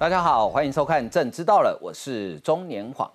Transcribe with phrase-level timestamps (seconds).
[0.00, 3.06] 大家好，欢迎收看《朕知道了》，我是中年晃。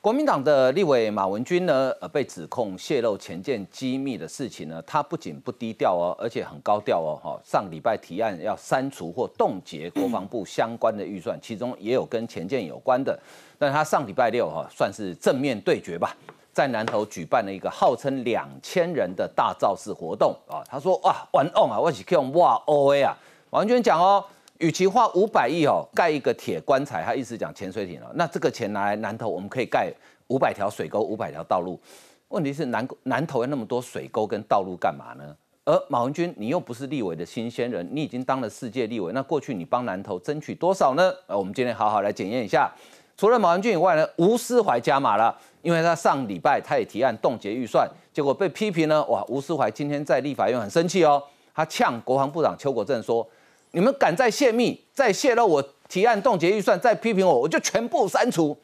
[0.00, 7.40] 国民党的立委马文君呢，呃，被指控泄露前舰机密的事情呢，他不仅不低调哦，而且很高调哦，哈。
[7.44, 13.16] 上礼拜提案要删除或冻结国防部相关的预算，其中也有跟前舰有关的。
[13.56, 16.12] 但他上礼拜六哈，算是正面对决吧，
[16.52, 20.58] 在南投举办了一个号称两千人的大造势活动啊。
[20.68, 23.16] 他说哇，玩 on 啊，我是用哇 O A 啊。
[23.48, 24.24] 马文君讲哦。
[24.58, 29.92] 与其花五百亿哦盖一个铁棺材，他意思讲潜水艇哦，那这个钱拿来南投，我们可以盖
[30.28, 31.80] 五百条水沟、五百条道路。
[32.28, 35.36] 问题是南南投要那么多水沟跟道路干嘛呢？
[35.64, 41.12] 而马文君，你又不是立委的新鲜人，你已经当了世界立委，那过去你帮南投争取多少呢？
[41.26, 42.72] 呃，我们今天好好来检验一下。
[43.16, 49.04] 除了马文君以外呢，吴思怀加码了，因为他上礼拜他也提案冻结预算，结果被批评呢。
[49.06, 51.22] 哇，吴思怀今天在立法院很生气哦，
[51.54, 53.28] 他呛国防部长邱国正说。
[53.72, 58.56] 你们敢再泄密、再泄露我提案冻结预算、再批评我，我就全部删除。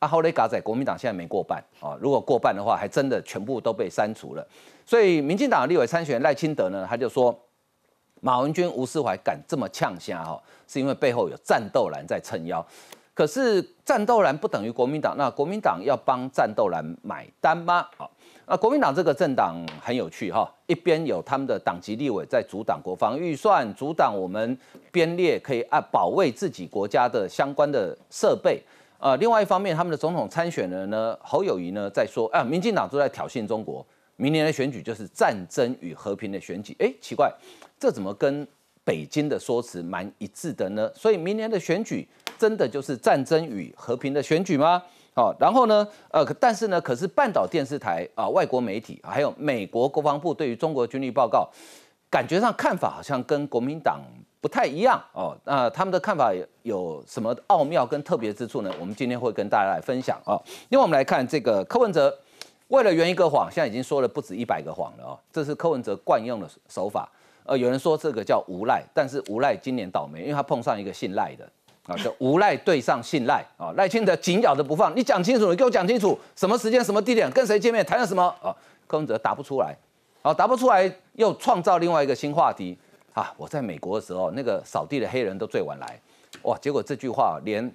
[0.00, 4.46] 啊，后雷嘎仔，国民党现在没过半啊，如果过半的话，还真的全部都被删除了。
[4.84, 7.34] 所以，民进党立委参选赖清德呢，他就说，
[8.20, 12.64] 马文君、吴思怀敢这么呛下哈，是因为背后有战斗蓝在撑腰。
[13.14, 17.86] 可是，战斗蓝不等于国民党，那国民党要帮战斗蓝买单吗？
[17.96, 18.10] 好。
[18.46, 24.58] 那，国民党这个政党很有趣哈，一边有他们的党籍立委在阻挡国防预算，阻挡我们
[24.90, 28.60] 编列可以啊保卫自己国家的相关的设备，
[28.98, 37.32] 呃，另外一方面，他们的总统参选人呢侯友谊呢在说啊，民进党都在挑衅中国，明年的选举就是战争与和平的选举，哎，奇怪，
[37.78, 38.46] 这怎么跟
[38.84, 40.90] 北京的说辞蛮一致的呢？
[40.94, 42.06] 所以明年的选举
[42.38, 44.82] 真的就是战争与和平的选举吗？
[45.14, 51.48] 好，然后呢，呃，但是呢，可是半岛电视台啊，外国媒体还有美国国防部对于中国军力报告，
[52.10, 54.00] 感觉上看法好像跟国民党
[54.40, 55.36] 不太一样哦。
[55.44, 56.32] 那他们的看法
[56.62, 58.74] 有什么奥妙跟特别之处呢？
[58.80, 60.42] 我们今天会跟大家来分享哦。
[60.70, 62.12] 另外，我们来看这个柯文哲，
[62.66, 65.18] 为了圆一个谎，现在已经说了不止一百个谎了哦。
[65.32, 67.08] 这是柯文哲惯用的手法。
[67.44, 71.48] 呃，有人说这个叫无赖，但是无赖今年倒霉，因为他碰上一个姓赖的。
[71.86, 73.70] 啊， 就无赖对上姓赖啊！
[73.76, 78.56] 赖清德紧咬着不放，你讲清楚，你给我讲清楚，什么时间、什么地点，跟谁见面，谈了什么啊？
[78.86, 79.76] 柯文哲答不出来，
[80.22, 82.74] 啊，答不出来，又创造另外一个新话题
[83.12, 83.34] 啊！
[83.36, 86.00] 我在美国的时候，那个扫地的黑人都最晚来，
[86.44, 86.56] 哇！
[86.56, 87.70] 结果这句话连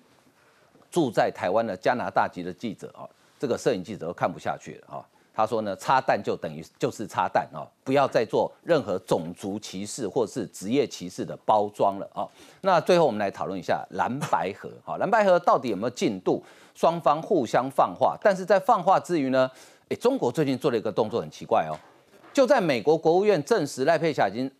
[0.89, 3.05] 住在台湾的加拿大籍的记者啊，
[3.37, 5.05] 这个摄影记者都看不下去了啊！
[5.39, 12.29] 他说呢，插蛋就等于就是插蛋哦，不要再做任何种族歧视或是职业歧视的包装了哦。
[12.59, 16.43] 那最后我们来讨论一下蓝白河，好，蓝白河到底有没有进度？
[16.75, 19.49] 双方互相放话，但是在放话之余呢，
[19.87, 21.79] 诶，中国最近做了一个动作很奇怪哦，
[22.33, 24.51] 就在美国国务院证实赖佩霞已经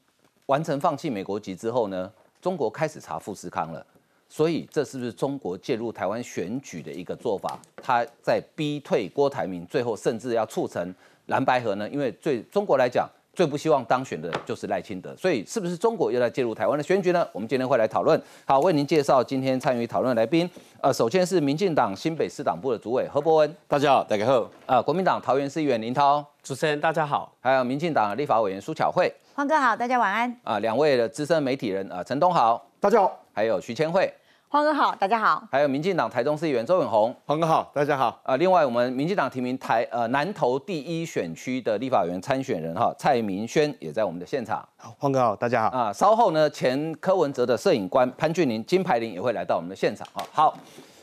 [0.46, 2.09] 完成放弃美国籍之后呢，
[2.41, 3.85] 中国开始查富士康了。
[4.29, 7.59] 所以，这是不是中国介入台湾选举的一个做法？
[7.81, 10.94] 他在逼退郭台铭，最后甚至要促成
[11.25, 11.90] 蓝白河呢？
[11.90, 15.16] 因为对中国来讲，最不希望当选的就是赖清德。
[15.16, 17.28] 所以，是不是中国又在介入台湾的选举呢？
[17.34, 18.22] 我们今天会来讨论。
[18.45, 20.47] 好，为您介绍今天参与讨论的来宾。
[20.79, 24.47] 呃，首先是民进党新北市党部的主委何伯文，大家好，大家好。
[24.67, 27.34] 呃，国民党桃园市议员林涛，主持人大家好。
[27.40, 30.40] 还有民进党立法委员苏巧慧，欢哥好，大家晚安。
[30.44, 33.19] 啊，两位的资深媒体人啊，陈东豪，大家好。
[33.31, 34.11] 还有徐千惠。
[34.51, 35.47] 黄哥好，大家好。
[35.51, 38.19] 还有民进党台中市议员周永红，黄哥好，大家好。
[38.23, 44.67] 呃，另外我们民进党提名台呃南投第一选区的立法员参选人哈蔡明轩也在我们的现场。
[44.97, 45.77] 黄哥好，大家好。
[45.77, 50.25] 啊，稍后呢前柯文哲的摄影官潘俊林金牌林也会来到我们的现场哈。
[50.31, 50.57] 好，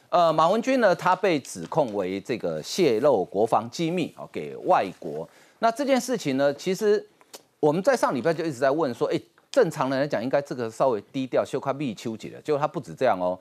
[0.08, 5.28] 呃马文君呢他被指控为这个泄露国防机密啊给外国。
[5.60, 7.08] 那这件事情呢，其实
[7.60, 9.20] 我们在上礼拜就一直在问说，哎。
[9.56, 12.42] 正常人来讲，应该这个稍微低调，修块密秋节了。
[12.42, 13.38] 结果他不止这样哦，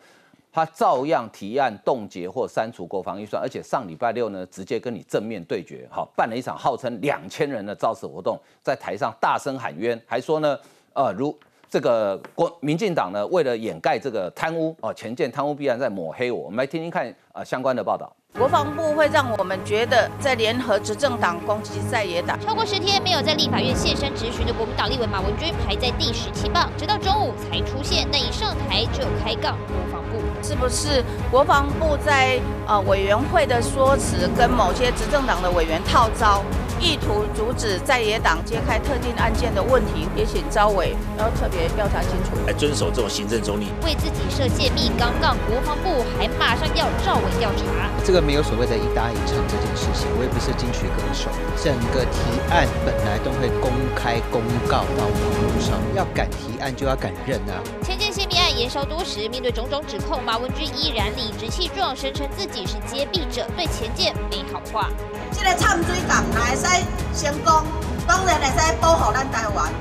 [0.49, 10.57] 他照样提案冻结或删除国防预算，而且上礼拜六呢，直接跟你正面对决，好，办了一场号称两千人的造势活动，在台上大声喊冤，还说呢，
[10.93, 11.37] 呃，如
[11.69, 16.43] 这个国民进党呢，为了掩盖这个贪污哦，前建贪污必然在抹黑我。
[16.45, 18.09] 我们来听听看啊相关的报道。
[18.37, 22.37] 国防部会让我们觉得在联合执政党攻击在野党。
[22.41, 28.05] 超过十天没有在立法院现身质询的国民党立委马文君排在第十七棒，直到中午才出现。
[28.11, 31.01] 那一上台就开杠国防部，是不是
[31.31, 32.37] 国防部在
[32.67, 36.43] 呃委员会的说辞跟某些执政党的委员套招？
[36.79, 42.37] 意图阻止在野党揭开特定案件的问题，也请招委要特别调查清楚。
[42.45, 43.67] 来遵守这种行政中立。
[43.83, 47.89] 为自己设泄密，刚刚国防部还马上要赵伟调查。
[48.03, 51.29] 这个没有所谓的一搭一唱这件事情，我也不是金曲歌手。
[51.57, 52.19] 整个提
[52.53, 57.57] 案本来都会公开公告到网络上，要敢提案就要敢认啊。
[57.81, 64.89] 前建泄密案延烧多时，面对种种指控，马文君依然理直气壮，声称自己是揭弊者，对前建没好话。
[65.31, 67.63] 这个掺水港若会使成功，
[68.07, 69.71] 当然会使保护咱台湾。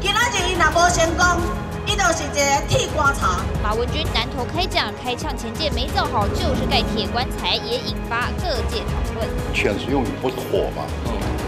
[0.00, 1.42] 今仔日伊若无成功，
[1.86, 3.26] 伊就是一个铁棺材。
[3.62, 9.28] 马文君南头开讲，开枪前界没造好，就是盖铁棺材，也引发各界讨论。
[9.52, 10.84] 犬是用语不妥嘛？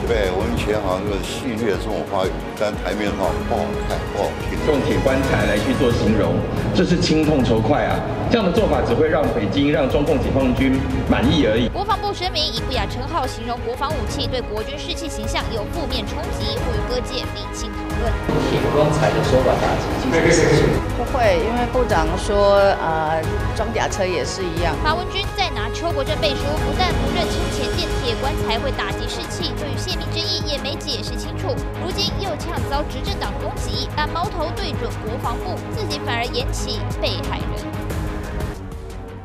[0.01, 0.33] 对不对？
[0.33, 4.57] 我们以前好像就是戏谑这种话语，但台面上不好看，不好听。
[4.69, 6.37] 用铁棺材来去做形容，
[6.75, 7.97] 这是轻痛仇快啊！
[8.31, 11.69] 这样的做法只会让北京、让中共解放军满意而已。
[11.69, 18.13] 国防部声明以不雅称号形容国防武器，对国军士气形象有负面冲击，呼吁各界理性讨论。
[18.53, 20.07] 铁棺材的说法打击
[20.97, 23.21] 不会，因为部长说，呃，
[23.57, 24.77] 装甲车也是一样。
[24.85, 31.49] 马文君再拿邱国正背书，不但不认清前殿铁棺材会打击士气，对于泄密之意也没解释清楚。
[31.83, 37.65] 如今又呛遭执政党攻击，把矛头对准国防部，自己反而演起被害人。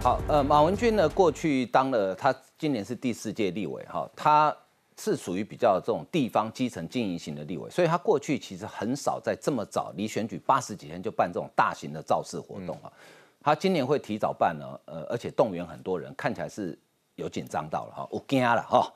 [0.01, 4.55] 好，呃，马文君呢，过去当了他今年是第四届立委哈，他
[4.97, 12.87] 是属于比较这种地方基层经营型的立委，所以他过去其实很少在这么早离选举八十几天就办这种大型的造势活动啊。
[13.45, 16.77] 他今年会提早办呢，呃，而且动员很多人，看起来是
[17.13, 18.91] 有紧张到了哈，我惊了哈。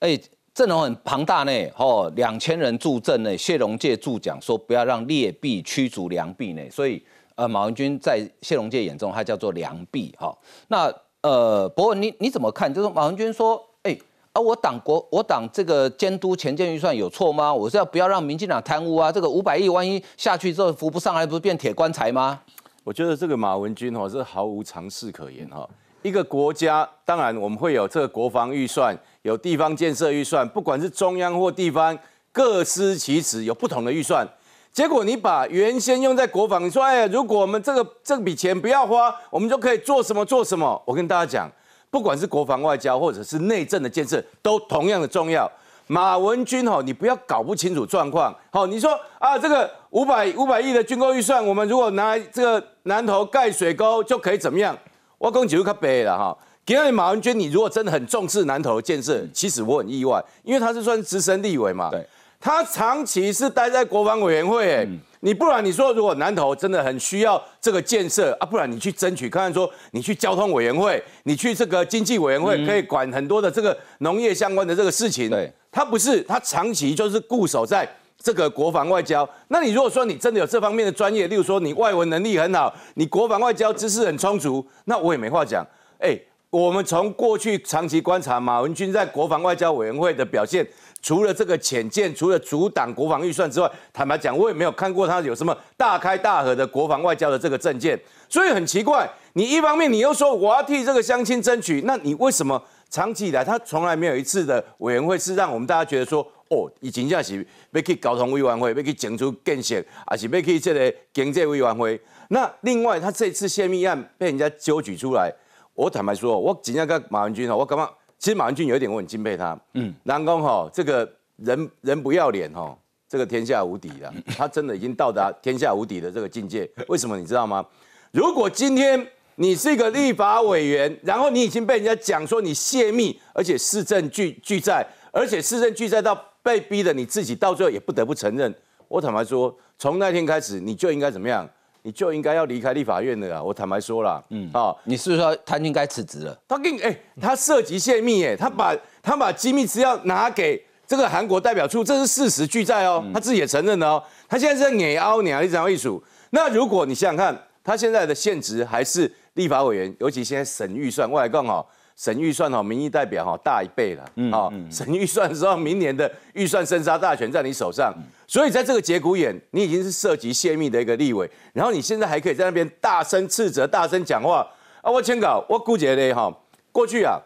[0.00, 0.18] 哎，
[0.52, 7.00] 阵容很庞大呢，哦，两千人助阵呢，谢龙介助讲说不要让劣币驱逐良币呢，所以。
[7.36, 10.36] 呃，马文君在谢龙介眼中，他叫做良币哈。
[10.68, 12.74] 那呃，博文你你怎么看？
[12.74, 13.96] 就是马文君说，哎
[14.34, 17.54] 啊，我党国我党这个监督前建预算有错吗？
[17.54, 19.10] 我是要不要让民进党贪污啊？
[19.10, 22.38] 这个五百亿万一下去之后扶不上来，不是变铁棺材吗？
[22.82, 25.68] 我觉得这个马文君哦是毫无常识可言哈。
[26.02, 31.96] 一个国家当然我们会有这个国防预算，有地方建设预算，不管是中央或地方
[32.32, 34.26] 各司其职，有不同的预算。
[34.72, 40.80] 结果你把原先用在国防，你说哎，如果我们这个这笔钱不要花，我们就可以做什么做什么？
[40.86, 41.50] 我跟大家讲，
[41.90, 45.50] 不管是国防外交或者是内政的建设，都同样的重要。
[45.90, 48.32] 马文君哈，你不要搞不清楚状况。
[48.52, 54.78] 好，你说啊，这个五百五百亿的军购预算，我们如果拿来这个南投盖水沟就可以怎么样？
[55.18, 56.38] 我讲几句较白了哈。
[56.64, 61.90] 第二，马文君，你如果真的很重视南投的建设，其实我很意外，因为他是算资深立委嘛。
[61.90, 62.06] 对。
[62.38, 64.88] 他长期是待在国防委员会，哎，
[65.20, 75.28] 你不然你说如果南投真的很需要这个建设啊，不然你去争取看看说，你去交通委员会，你去这个经济委员会，可以管很多的这个农业相关的这个事情。
[75.28, 77.88] 对，他不是，他长期就是固守在
[78.18, 79.28] 这个国防外交。
[79.48, 85.66] 那你如果说你真的有这方面的专业，例如说你外文能力很好，你国防外交知识很充足，那我也没话讲。
[85.98, 86.18] 哎，
[86.50, 90.66] 我们从过去长期观察马文君在国防外交委员会的表现。
[91.02, 97.98] 除了这个浅见，除了阻挡国防预算之外，坦白讲，我也没有看过他有什么大开大合的国防外交的这个政见。
[98.28, 111.98] 所以很奇怪，你一方面你又说我要替这个乡亲争取，那你为什么长期以来他从来没有一次的委员会是让我们大家觉得说，哦，以前下是要去交通委员会，要去整出建设，还是要去这个经济委员会？
[112.28, 115.32] 那另外，他这次泄密案被人家揪举出来，
[115.74, 117.88] 我坦白说，我今天跟马文君哦，我感觉。
[118.18, 122.76] 其实马文君有一点我很敬佩他，嗯，南宫哈这个人人不要脸哈，
[123.08, 126.70] 这个天下无敌了， 他真的已经到达天下无敌的这个境界。
[126.88, 127.64] 为什么你知道吗？
[128.10, 129.06] 如果今天
[129.40, 138.54] 你是一个立法委员，然后你已经被人家讲说你泄密，而且市政拒拒在，而且市政拒在到被逼的你自己到最后也不得不承认。
[138.86, 141.48] 我坦白说，从那天开始你就应该怎么样？
[141.80, 143.42] 你就应该要离开立法院的啦！
[143.42, 146.38] 我坦白说了，嗯，啊，你是不是说他应该辞职了？
[146.46, 154.02] 他跟哎，他涉及泄密，哎，他把他把机密资料拿给这个韩国代表处，这是事实俱在哦，他自己也承认了哦。
[154.28, 156.02] 他现在是在 nghệ ao 你啊，一张一数。
[156.28, 161.64] 那如果你想想看，他现在的现职还是立法委员，尤其现在省预算，我来讲哦。
[161.96, 164.02] 省预算哈，民意代表哈大一倍了，
[164.34, 167.92] 啊，省预算的时候，明年的预算生杀大权在你手上，
[168.26, 174.38] 所以在这个节骨眼，你已经是涉及泄密的一个立委，然后你现在还可以在那边大声斥责、大声讲话
[174.80, 174.90] 啊！
[174.90, 176.34] 我签稿，我估计嘞哈，
[176.72, 177.20] 过去啊，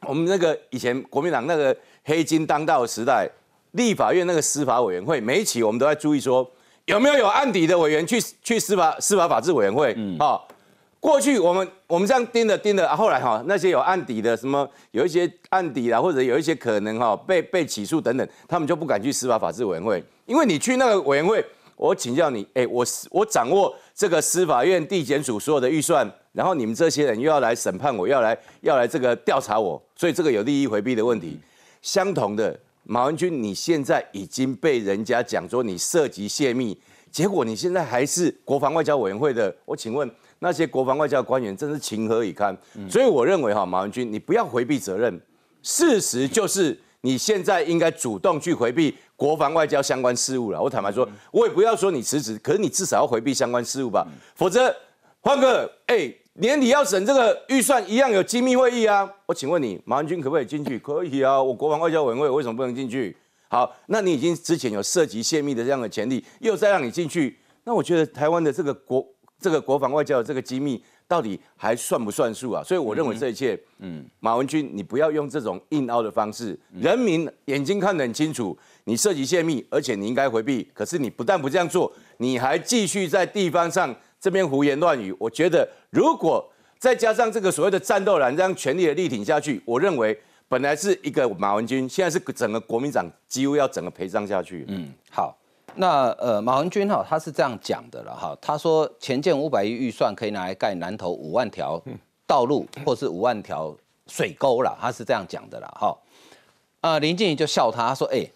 [0.00, 3.30] 我们那个以前国民党那个黑金当道的时代，
[3.70, 6.44] 立法院那个司法委员会，每一期我们都在注意说
[6.86, 10.40] 有没有有案底的委员去去司法司法法制委员会啊。
[11.02, 21.44] 过去我们我们这样盯着盯着，后来哈那些有案底的什么有一些案底啦，或者有一些可能哈被被起诉等等，他们就不敢去司法法制委员会，因为你去那个委员会，
[21.74, 31.36] 我请教你，哎，我我掌握这个司法院地检署所有的预算，然后你们这些人又要来审判我，要来要来这个调查我，所以这个有利益回避的问题。
[31.82, 36.78] 相同的，马文君，你现在已经被人家讲说你涉及泄密，
[37.10, 40.08] 结果你现在还是国防外交委员会的，我请问。
[40.42, 42.54] 那些国防外交官员真是情何以堪，
[42.90, 45.20] 所以我认为哈，马文君，你不要回避责任，
[45.62, 50.60] 事实就是你现在应该主动去回避国防外交相关事务了。
[50.60, 54.74] 我坦白说，我也不要说你辞职，可是你至少要回避相关事务吧，否则
[55.20, 59.08] 换个哎，年底要审这个预算一样有机密会议啊。
[59.26, 60.76] 我请问你，马文君可不可以进去？
[60.80, 63.16] 可以啊，我国防外交委员会为什么不能进去？
[63.46, 69.06] 好，那你已经之前有涉及泄密的这样的潜力，又再让你进去，那我觉得台湾的这个国。
[69.42, 72.62] 这个国防外交的这个机密到底还算不算数啊？
[72.62, 80.66] 所以我认为这一切，嗯，马文君，你不要用这种硬凹的方式，人民眼睛看得很清楚，你涉及泄密，而且你应该回避。
[80.72, 85.12] 可是你不但不这样做，你还继续在地方上这边胡言乱语。
[85.18, 90.16] 我觉得，如果再加上这个所谓的战斗蓝这样全力的力挺下去，我认为
[90.48, 94.64] 本来是一个马文君，现在是整个国民党几乎要整个陪葬下去。
[94.68, 95.36] 嗯，好。
[95.74, 98.36] 那呃，马文君哈，他是这样讲的了哈。
[98.42, 101.82] 他说，前建五百亿预算可以拿来盖南投五万条
[102.26, 103.74] 道路，或是五万条
[104.06, 104.76] 水沟了。
[104.80, 105.96] 他是这样讲的了哈。
[106.82, 108.26] 啊，林静怡就笑他，他说：“哎，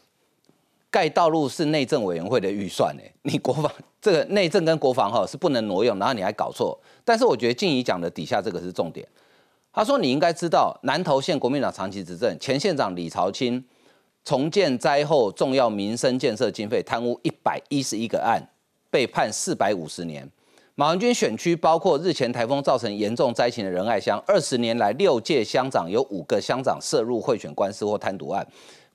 [0.91, 6.79] 盖道路是内政委员会的预算哎，你国防这个内政跟国防哈是不能挪用，然后你还搞错。
[7.05, 9.07] 但是我觉得静怡讲的底下这个是重点。
[9.73, 13.63] 他说你应该知道，南投县国民党长期执政，前县长李朝清。”
[14.27, 18.43] 重建灾后重要民生建设经费贪污一百一十一个案，
[18.91, 20.29] 被判四百五十年。
[20.75, 28.45] 马文君选区包括日前台风造成严重灾情的仁爱乡，二十年来六届乡长有五个乡长涉入贿选官司或贪渎案，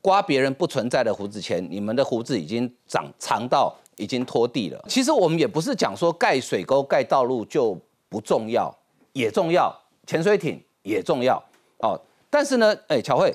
[0.02, 4.84] 刮别人不存在的胡子钱，你们的胡子已经长长到已经拖地了。
[4.90, 8.70] 其实我们也不是讲说盖水沟、盖道路就不重要，
[9.14, 9.74] 也重要，
[10.06, 11.42] 潜水艇也重要
[11.78, 11.98] 哦。
[12.30, 13.34] 但是呢，哎，乔慧。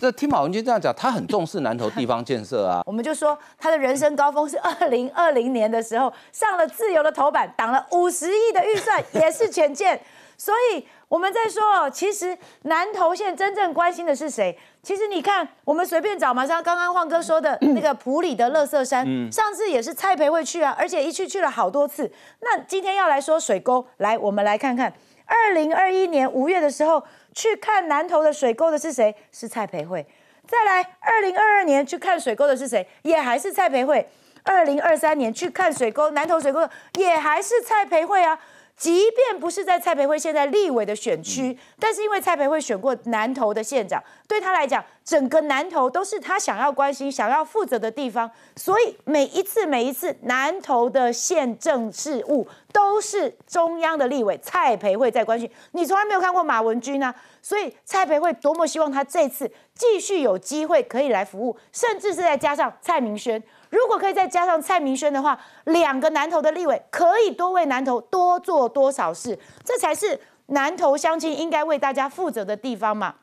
[0.00, 2.82] 这听马文君这样讲，他很重视南投地方建设啊。
[2.86, 10.00] 我们就说他的人生高峰是二零二零年的时候上了自由的头版，挡了五十亿的预算，也是全建。
[10.38, 14.58] 所以我们在说，其实南投县真正关心的是谁？
[14.82, 22.10] 其实你看，我们随便找嘛，像刚刚晃哥说的那个普里的乐色山，上次也是蔡培慧去啊，而且一去去了好多次。
[22.40, 24.90] 那今天要来说水沟，来我们来看看，
[25.26, 27.04] 二零二一年五月的时候。
[27.34, 29.14] 去看南投的水沟的是谁？
[29.32, 30.06] 是蔡培慧。
[30.46, 32.86] 再来，二零二二年去看水沟的是谁？
[33.02, 34.08] 也还是蔡培慧。
[34.42, 38.38] 二零二三年去看水沟，南投水沟也还是蔡培慧啊。
[38.80, 55.50] 即便不是在蔡培慧现在立委的选区，但是因为蔡培慧选过南投的县长，对他来讲，整个南投都是他想要关心、想要负责的地方，所以每一次、每一次南投的县政事务都是中央的立委蔡培慧在关心。
[55.72, 63.42] 你从来没有看过马文君啊，所以蔡培慧多么希望他这次继续有机会可以来服务，甚至是再加上蔡明轩。
[63.70, 69.38] 如果可以再加上蔡明轩的话，两个南投的立委可以多为南投多做多少事？
[69.64, 73.14] 这才是南投乡亲应该为大家负责的地方嘛。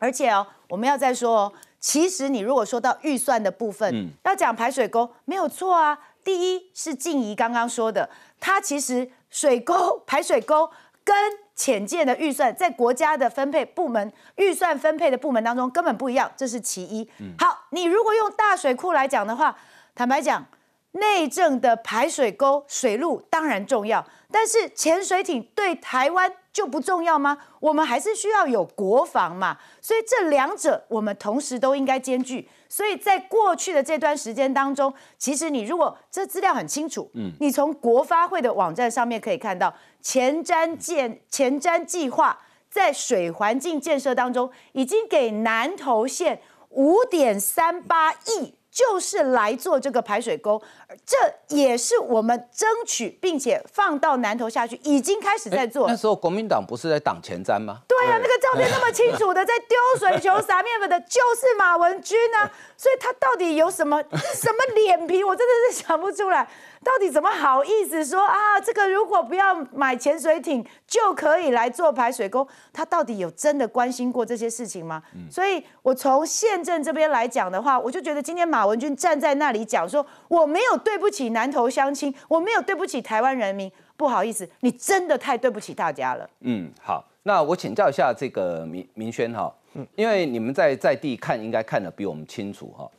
[0.00, 5.96] 而且哦，我们要再说哦，其实你如果说到预算的部分，要讲排水沟没有错啊。
[6.24, 8.10] 第一是静怡刚刚说的，
[8.40, 10.68] 它其实水沟排水沟
[11.04, 11.14] 跟
[11.54, 17.08] 浅见的预算在国家的分配部门预算分配的部门当中根本不一样，这是其一。
[17.38, 19.56] 好，你如果用大水库来讲的话。
[19.94, 20.44] 坦白讲，
[20.92, 27.38] 内政的排水沟、水路当然重要，但是潜水艇对台湾就不重要吗？
[27.60, 32.48] 我们还是需要有国防嘛，所以这两者我们同时都应该兼具。
[32.68, 42.36] 所以在过去的这段时间当中，其实你如果这资料很清楚，嗯，你从国发会的网站上面可以看到，前瞻建前瞻计划
[42.68, 48.54] 在水环境建设当中，已经给南投县五点三八亿。
[48.74, 50.60] 就是来做这个排水沟，
[51.06, 51.16] 这
[51.54, 55.86] 也是我们争取并且放到南头下去，已经开始在做。
[55.86, 57.82] 那时候国民党不是在挡前瞻吗？
[57.86, 66.46] 对对呀、那个照片那么清楚的 在丢水球撒面粉的，就是马文君啊，所以他到底有什么什么脸皮，我真的是想不出来，
[66.84, 68.60] 到底怎么好意思说啊？
[68.60, 75.02] 这个如果不要买潜水艇就可以来做排水沟，他到底有真的关心过这些事情吗？
[75.30, 83.72] 所以我从宪政这边来讲的话，我就觉得今天马文君站在那里讲说，我没有对不起南投乡亲，我没有对不起台湾人民。
[83.96, 86.28] 不好意思，你真的太对不起大家了。
[86.40, 89.54] 嗯，好，那我请教一下这个明明轩哈，
[89.94, 92.90] 因为你们在在地看，应该看得比我们清楚哈。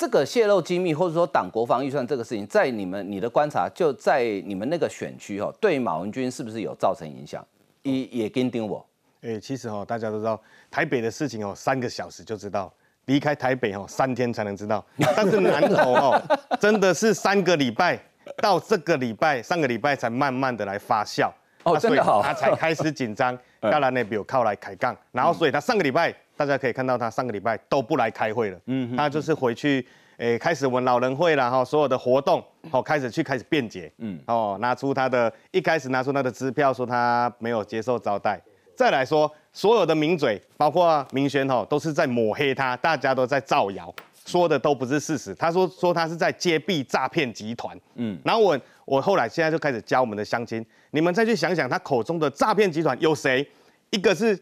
[0.00, 7.46] 这个泄露机密或者说党国防预算这个事情，在你们你的观察，就在你们那个选区哦，对马文君是不是有造成影响？
[7.82, 8.82] 也也跟定我。
[9.20, 10.40] 哎，其实哦，大家都知道
[10.70, 12.72] 台北的事情哦，三个小时就知道；
[13.04, 14.82] 离开台北哦，三天才能知道。
[15.14, 18.00] 但是南投哦，真的是三个礼拜。
[18.38, 21.30] 到这个礼拜，上个礼拜才慢慢的来发酵
[21.64, 23.38] 哦，真的好，他才开始紧张。
[23.60, 32.42] 当然呢，比如靠来开杠，然后所以他上个礼拜，大家可以看到他上个礼拜都不来开会了，嗯，他就是回去，诶，开始我们老人会了哈，所有的活动，
[32.72, 38.40] 哦，开始去开始辩解，嗯，哦，拿出他的一开始拿出他的支票，说他没有接受招待，
[38.74, 43.94] 再来说所有的名嘴，包括明轩哈，都是在抹黑他，大家都在造谣。
[44.24, 53.46] 说的都不是事实，他说说他是在揭弊诈骗集团，嗯，然后我我后来现在就开始教我们的乡亲，你们再去想想他口中的诈骗集团有谁？
[53.90, 54.38] 一个是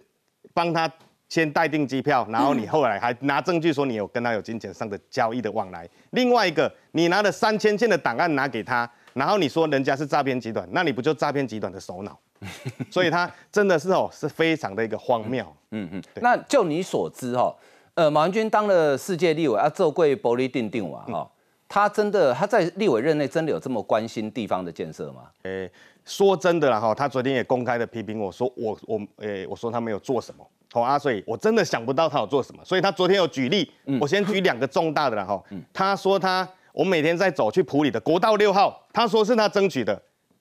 [0.54, 0.88] 帮他
[1.28, 12.18] 先待定机票，然后你后来还拿证据说你有跟他有金钱上的交易的往来，另外一个你拿了三千件的档案拿给他，然后你说人家是诈骗集团，那你不就诈骗集团的首脑？
[12.90, 17.54] 所以他真的是哦是非常的一个荒谬，嗯嗯，那就你所知哦。
[17.94, 21.28] 呃，马文君当了世界立委，啊，做贵玻璃定定嘛，哈，
[21.68, 25.24] 他真的他在立委任内真的有这么关心地方的建设吗？
[25.42, 25.70] 诶，
[26.04, 33.70] 说真的啦，哈，他昨天也公开的批评我说，我我诶，我说他没有做什么，好啊，所以我真的想不到他有做什么，所以他昨天有举例，
[34.00, 40.00] 我先举两个重大的啦，哈，他说他我每天在走去普里的国道六号，他说是他争取的，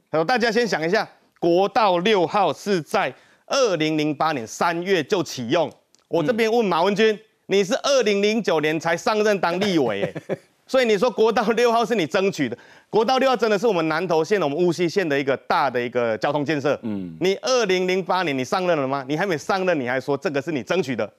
[0.10, 1.06] 好，大家先想一下，
[1.40, 3.14] 国道六号是在
[3.48, 5.70] 二零零八年三月就启用，
[6.08, 7.20] 我这边问马文君。
[7.50, 10.14] 你是二零零九年才上任当立委，哎，
[10.68, 12.58] 所以你说国道六号是你争取的，
[12.90, 16.78] 国道六号真的是我们南投县、我们乌溪县的一个大的一个交通建设。
[16.84, 19.06] 嗯，你二零零八年你上任了吗？
[19.08, 21.10] 你还没上任，你还说这个是你争取的？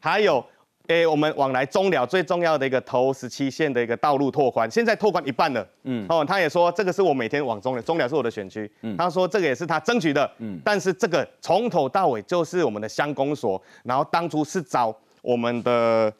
[0.00, 0.44] 还有，
[0.88, 5.66] 哎，我们往来中寮最重要的一个头十七线的一个道路拓宽，现在拓宽一半了。
[5.84, 8.70] 嗯，哦，他也说这个是我每天往中寮，中寮是我的选区。
[8.82, 10.28] 嗯，他说这个也是他争取的。
[10.38, 14.94] 嗯，但是这个从头到尾就是我们的乡公所，然后当初是找。
[15.22, 16.12] 我们的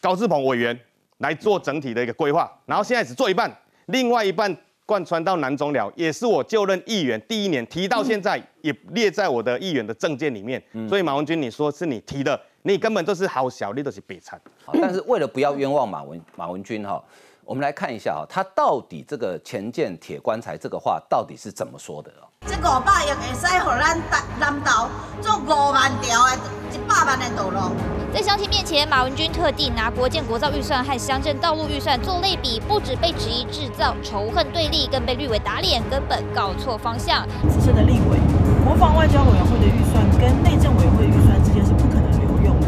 [0.00, 0.78] 高志鹏委员
[1.18, 3.50] 来做整体的一个规划，然后现在只做一半，
[3.86, 10.62] 另外一半贯穿到南中寮，也是我就任议员第一年提到现在，也列在我的议员的证件里面。
[10.88, 14.40] 所以马文君，你说是你提的，你根本就是好小，你都是北餐。
[14.74, 17.02] 但是为了不要冤枉马文马文君哈，
[17.44, 22.28] 我们来看一下哈，他到底这个前建铁棺材这个话到底是怎么说的哦？
[22.46, 24.88] 这五百亿会使让咱南投
[25.22, 26.36] 做五万条的
[26.72, 27.74] 一百万的道路。
[28.12, 37.26] 在乡亲面前，马文君特地拿国建国造预算和乡镇道路预算做类比，不止被质疑制造仇恨对立，更被绿委打脸，根本搞错方向。
[37.48, 38.20] 资深的立委，
[38.64, 42.66] 国防外交委员会的预算跟内政委员会预算之间是不可能留用的，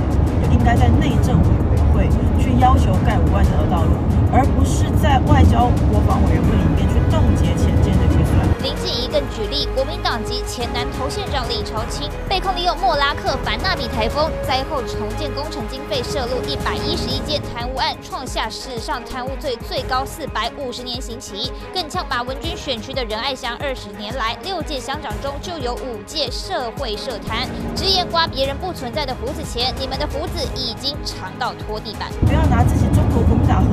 [0.50, 2.08] 应该在内政委员会
[2.42, 3.92] 去要求盖五万条道路，
[4.32, 8.36] 而不是在外交国防委员会里面去冻结前建的预算。
[8.62, 21.50] 林静怡更举例，国民党籍前南投县长李朝清被控利用莫拉克凡纳米台风灾后重建工程经费涉入一百一十一件贪污案，创下史上贪污罪最高四百五十年刑期。
[21.72, 32.10] 更呛马文君选区的仁爱乡二十年来六届乡长中就有五届社会社贪，直言刮别人不存在的胡子钱，你们的胡子已经长到拖地板。
[32.26, 33.64] 不要拿这些中国国民党。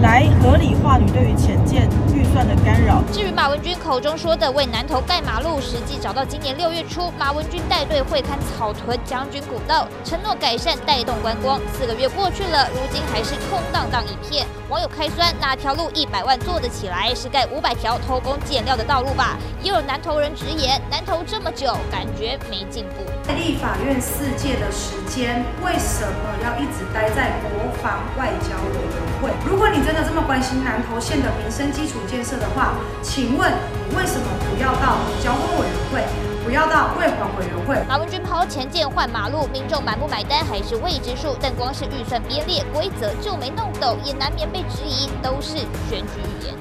[0.00, 3.02] 来合理化你对于浅建预算的干扰。
[3.12, 11.60] 至于马文君口中说的为南投盖马路，实际找到今年六月初，马文君带队会勘草屯将军古道，承诺改善带动观光。
[11.72, 14.46] 四个月过去了，如今还是空荡荡一片。
[14.68, 17.14] 网友开酸，哪条路一百万做得起来？
[17.14, 19.36] 是盖五百条偷工减料的道路吧？
[19.62, 23.04] 也有南投人直言，南投这么久，感觉没进步。
[23.22, 29.30] 在立法院四届的时间，为什么要一直待在国防外交委员会？
[29.46, 33.52] 如果你真的这么关心南投县的民生基础建设的话，请问
[33.88, 36.04] 你为什么不要到交通委员会，
[36.44, 37.86] 不要到卫环委员会？
[37.88, 41.36] 马文君抛前建换马路，民众买不买单还是未知数。
[41.40, 46.54] 但光是预算编列规则就没弄懂，也难免被质疑都是选举语言。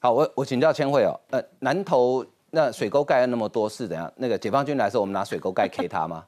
[0.00, 2.24] 好，我我请教千惠哦，呃，南投。
[2.50, 4.10] 那水沟盖了那么多是怎样？
[4.16, 6.24] 那个解放军来说，我们拿水沟盖 K 他吗？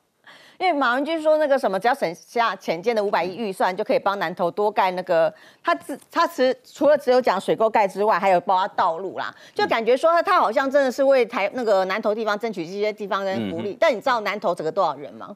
[0.60, 5.32] 因为马文君说那个什么，只要省下前建的五百亿预算，就可以帮南投多盖那个。
[5.64, 13.74] 他只他只除了只有讲水沟盖之外，还有包括道路啦，就感觉说他他好像真的是为台那个南投地方争取这些地方跟福利。
[13.80, 15.34] 但你知道南投整个多少人吗？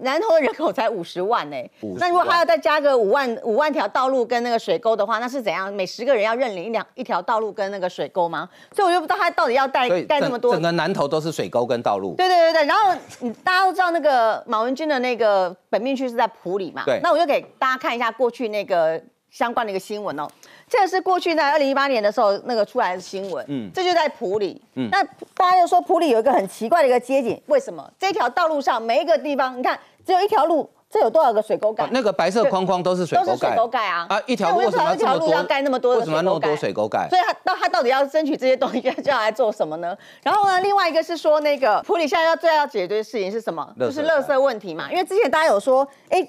[0.00, 1.56] 南投的人口才五十万呢，
[1.98, 5.72] 那如果他要再加个五万五万条道路跟那个水沟的话，那是怎样？
[5.72, 8.48] 每十个人要认领一两一条道路跟那个水沟吗？
[8.74, 10.52] 所以我就不知道他到底要带盖那么多。
[10.52, 12.14] 整个南投都是水沟跟道路。
[12.16, 16.84] 对对对对，然后你大家都知道那个马文君的那个本命区是在埔里嘛？
[16.84, 17.00] 对。
[17.02, 20.28] 那我就给大家看一下过去那个相关的一个新闻哦。
[20.68, 25.02] 这个是过去在二零一八年的时候那个出来的新闻，嗯，这就在普里，嗯，那
[25.34, 27.90] 大家又说普里有一个很奇怪的一个街景，为什么？
[27.98, 31.88] 这条道路上每一个地方，你看只有一条路，这有多少个水沟盖？
[31.90, 34.06] 那个白色框框都是水沟盖，都是水沟盖啊！
[34.10, 35.96] 啊，一条路为什么条路要盖那么多？
[35.96, 37.08] 为什么那么多水沟盖？
[37.08, 39.96] 所以他到他到底要争取这些东西，就要来做什么呢？
[40.22, 43.66] 然后呢，另外一个是说那个普里现在要最要解决的事情是什么？
[43.78, 46.28] 就是垃圾问题嘛，因为之前大家有说，哎。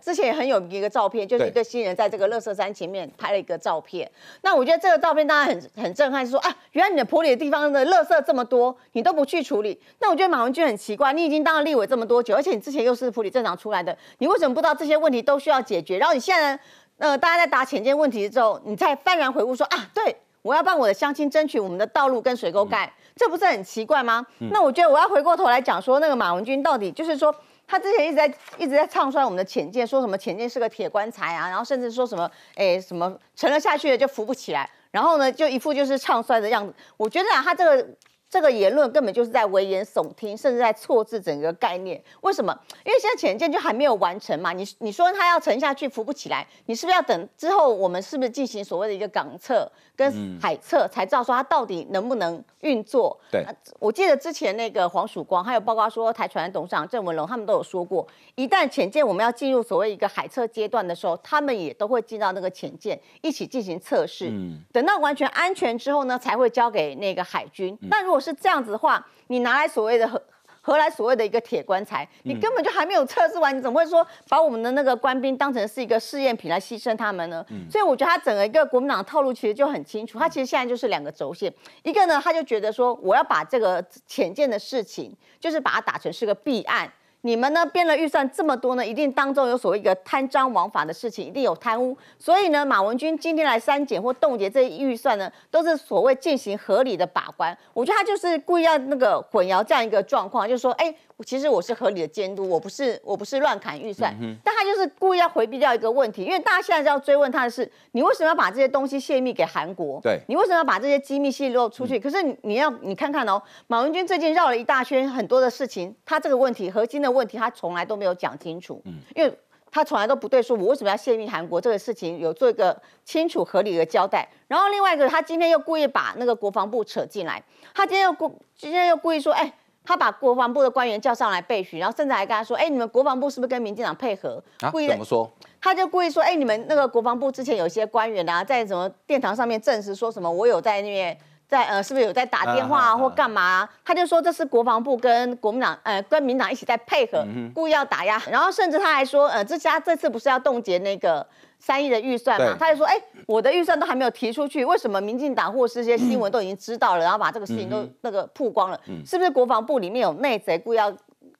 [0.00, 4.10] 之前也很有名一个照片，就是一个新人在这个乐色山前面拍了一个照片。
[4.42, 9.80] 那我觉得这个照片当然很很震撼，是说啊，原来你的普里的地方的乐色这么多，你都不去处理。
[10.00, 15.98] 那我觉得马文君很奇怪，你已经当了立委这么多久，而且你之前又是普里镇长出来的，你为什么不知道这些问题都需要解决？
[15.98, 16.58] 然后你现在
[16.98, 24.24] 呃，大家在答浅见问题之后，你再幡然悔悟说啊，对我要帮我的乡亲争取我们的道路跟水沟盖，这不是很奇怪吗？
[24.50, 27.34] 那我觉得我要回过头来讲说，那个马文君到底就是说。
[27.70, 36.74] 他之前一直在一直在唱衰我们的浅见，说什么浅见是个铁棺材啊，然后甚至说什么，哎，什么沉了下去了就浮不起来，然后呢，就一副就是唱衰的样子。
[36.96, 37.86] 我觉得啊，他这个。
[38.30, 42.00] 这个言论根本就是在危言耸听，甚至在错字整个概念。
[42.20, 42.56] 为什么？
[42.84, 44.52] 因为现在潜舰就还没有完成嘛。
[44.52, 53.18] 你你说它要沉下去浮不起来，你是不是要等之后我们是不是进行所谓的一个港测跟海测，才知道说它到底能不能运作？
[53.32, 53.44] 对，
[53.80, 64.28] 我记得之前那个黄曙光，还有包括说台船董事长郑文龙，他们都有说过，一旦潜舰我们要进入所谓一个海测阶段的时候，他们也都会进到那个潜舰一起进行测试。
[64.30, 67.76] 嗯，等到完全安全之后呢，才会交给那个海军。
[67.88, 70.22] 那如果是这样子的话，你拿来所谓的何
[70.62, 72.06] 何来所谓的一个铁棺材？
[72.24, 77.44] 你根本就还没有测试完，你怎么会说把我们的那个官兵当成是一个试验品来牺牲他们呢？
[77.70, 81.52] 所以我觉得他整个一个国民党套路其实就很清楚，他其实现在就是两个轴线，
[81.82, 86.92] 一个呢他就觉得说我要把这个浅见的事情，就是把它打成是个弊案。
[87.22, 91.96] 你们呢编了预算这么多呢，一定当中有所谓一个贪赃枉法的事情，一定有贪污。
[92.18, 97.56] 所以呢，马文君今天来删减或冻结这些预算呢，都是所谓进行合理的把关。
[97.72, 100.94] 我觉得他就是故意要那个混淆这样一个状况，就是说，哎。
[101.26, 104.10] 其实我是合理的监督，我不是我不是乱砍预算，
[104.42, 110.00] 但他就是故意要回避掉一个问题，因为大家现在要追问他的是，你为什么要把这些东西泄密给韩国？
[110.02, 112.00] 对，你为什么要把这些机密泄露出去？
[112.00, 119.38] 可是你要你看看哦，马文君最近绕了一大圈，很多的事情，他这个问题核心的问题，他从来都没有讲清楚，嗯，因为
[119.70, 124.28] 他从来都不对说，我为什么要泄密韩国这个事情有做一个清楚合理的交代。
[124.48, 127.42] 然后另外一个，他今天又故意把那个国防部扯进来，
[127.74, 129.52] 他今天又故今天又故意说，哎。
[129.82, 135.28] 他把国防部的官员叫上来备询，然后甚至还跟他说：“哎，你们国防部是不是跟民进党配合？”故意怎么说？
[135.58, 141.18] 他就故意说：“哎，你们那个国防部之前有一些官员啊，在什么殿堂上面证实说什么，我有在那边
[141.50, 148.22] 在呃，是不是有在打电话啊或干嘛？”他就说这是国防部跟国民党呃跟民党一起在配合，故意要打压。
[148.30, 151.26] 然后甚至他还说：“呃，这家这次不是要冻结那个。”
[151.62, 152.94] 三亿的预算嘛，他就说：“哎，
[153.26, 158.80] 我的预算都还没有提出去，为什么民进党或是这些新闻都已经知道了，然后把这个事情都那个曝光了？
[159.04, 160.90] 是不是国防部里面有内贼故意要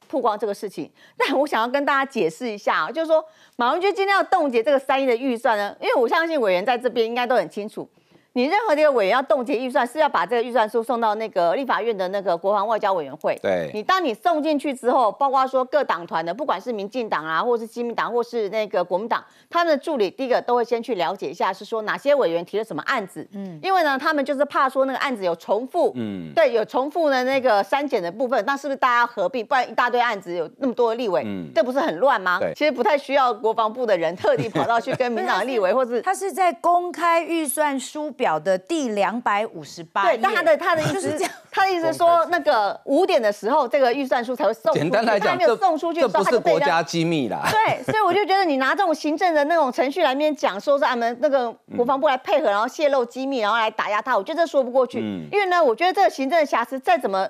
[0.09, 0.93] 曝光这个事情？
[1.17, 3.25] 但我想要跟大家解释一下啊，就是说
[3.57, 7.89] 马文君今天要冻结这个三亿的预算呢，因为我相信委员在这边应该都很清楚。”
[8.33, 13.37] 你任何的一个委员要冻结预算，是要把这个预算书送到那个立法院的那个国防外交委员会。
[13.43, 23.27] 对，你当你送进去之后，包括说各党团的，不管是民进党啊，或是基民党，或是那个国民党，他们的助理第一个都会先去了解一下，是说哪些委员提了什么案子。
[23.33, 25.93] 嗯，因为呢，他们就是怕说那个案子有重复。
[25.97, 29.45] 嗯，对，有重复的那个删减的部分，那是不是大家合并？
[29.45, 32.39] 不然一大堆案子有那么多的立委，这不是很乱吗？
[32.39, 38.91] 对，其实不太需要国防部的人特地跑到去跟民党立委，或是他是在公开预算书表的第。
[38.91, 44.75] 两百五十八对，但他的 他的意思是这样，他的意思说那个五点的时候，这个预算书才会送。
[44.75, 47.41] 简单来讲，没有送出去，这不是国家机密啦。
[47.51, 54.99] 对，所以我就觉得你拿这种行政的那种程序来面讲，说是俺们那个国防部来配合，然后泄露机密，然后来打压他，我觉得这说不过去。
[55.31, 57.29] 因为呢，我觉得这个行政的瑕疵再怎么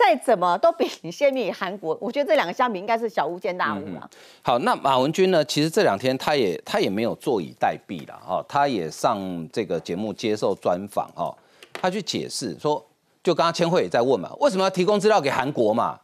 [0.00, 4.10] 再怎么都比你泄密韩国， 我觉得这两个相比应该是小巫见大巫了。
[4.40, 5.44] 好，那马文君呢？
[5.44, 9.20] 其实这两天他也他也没有坐以待毙了哈，他也上
[9.52, 11.36] 这个节目接受专访哈。
[11.74, 12.82] 他去解释说，
[13.22, 16.00] 就刚刚千惠也在问嘛，为什么要提供资料给韩国嘛？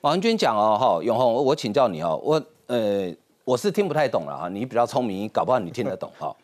[0.00, 3.12] 马文君讲哦，哈，永红，我请教你哦，我呃
[3.44, 6.34] 我是听不太懂了哈，你比较聪明，搞不好你听得懂哈。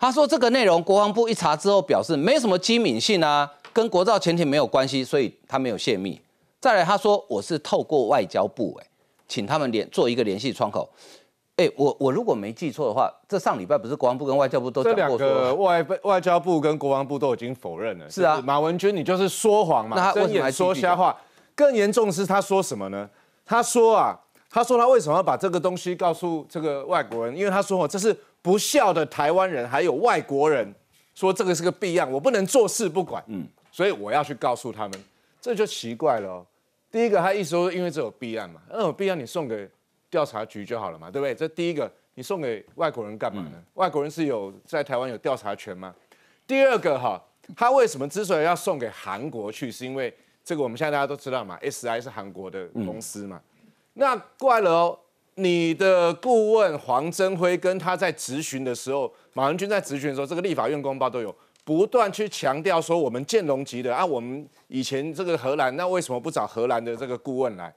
[0.00, 6.20] 他说这个内容国防部一查之后表示没什么机敏性啊，跟国造潜艇没有关系，所以他没有泄密。
[6.62, 8.86] 再来他说我是透过外交部哎，
[9.26, 10.88] 请他们联做一个联系窗口。
[11.56, 18.08] 哎，我我如果没记错的话，这上礼拜不是国防部跟外交部都讲过说，外外交部跟国防部都已经否认了。
[18.08, 21.20] 是啊，马文君你就是说谎嘛，睁眼说瞎话。
[21.56, 23.10] 更严重是他说什么呢？
[23.44, 24.16] 他说啊，
[24.48, 27.36] 他说他为什么要把这个东西告诉这个外国人？
[27.36, 30.72] 因为他说哦，这是不孝的台湾人还有外国人，
[31.12, 33.20] 说这个是个弊案，我不能坐视不管。
[33.26, 34.92] 嗯，所以我要去告诉他们，
[35.40, 36.46] 这就奇怪了。
[36.92, 39.68] 第一个，他意思说，因为这有弊案嘛，那有弊案你送给。
[40.12, 41.34] 调查局就好了嘛，对不对？
[41.34, 43.52] 这第一个，你送给外国人干嘛呢？
[43.72, 45.94] 外国人是有在台湾有调查权吗？
[46.46, 47.18] 第二个哈，
[47.56, 53.40] 他为什么之所以要送给韩国去，是因为这个我们现在大家都知道嘛，SI 是韩国的公司嘛。
[53.94, 54.98] 那怪了哦，
[55.36, 67.72] 你的顾问黄增辉跟他在质询的时候，马文君在质询的时候，这个立法院公报都有不断去强调说，我们建龙级的啊，我们以前这个荷兰，那为什么不找荷兰的这个顾问来？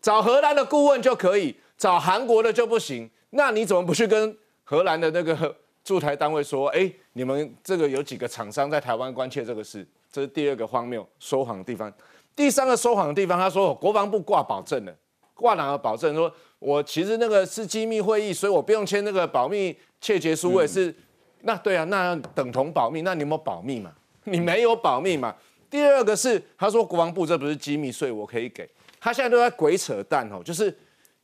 [0.00, 1.56] 找荷兰的顾问就可以。
[1.76, 6.68] 找韩国的就不行，那你怎么不去跟荷兰的那个驻台单位说？
[6.68, 9.84] 哎，你们这个有几个厂商在台湾关切这个事？
[10.12, 11.92] 这是第二个荒谬说谎的地方。
[12.36, 14.94] 第三个说谎的地方，他说国防部挂保证了，
[15.34, 16.14] 挂哪个保证？
[16.14, 20.94] 说我其实那个是机密会议，所以我不用签那个保密窃结书，我也是。
[21.44, 23.92] 那对啊，那等同保密，那你有没有保密嘛？
[24.24, 25.34] 你没有保密嘛？
[25.70, 30.76] 第二个是他说国防部这不是机密，所以我可以给他现在都在鬼扯淡哦，就是。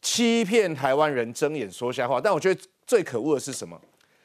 [0.02, 2.18] 欺骗台湾人，睁眼说瞎话。
[2.18, 3.78] 但我觉得最可恶的是什么？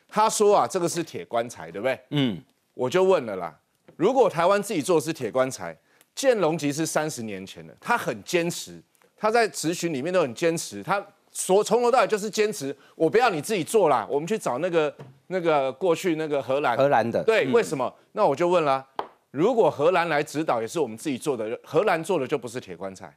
[0.08, 2.00] 他说啊，这个是铁棺材，对不对？
[2.12, 2.42] 嗯，
[2.74, 3.54] 我就问了啦，
[3.98, 5.78] 如果台湾自己做的是铁棺材，
[6.16, 8.82] 建龙级是三十年前的，他很坚持，
[9.18, 11.06] 他在咨询里面都很坚持，他
[11.36, 14.92] 说从头到尾就是坚持，我不要你自己做啦，我们去找那个
[15.28, 17.94] 那个过去那个荷兰荷兰的，对，为什么？
[18.14, 18.84] 那我就问了，
[19.32, 23.14] 如果荷兰来指导也是我们自己做的，荷兰做的就不是铁棺材。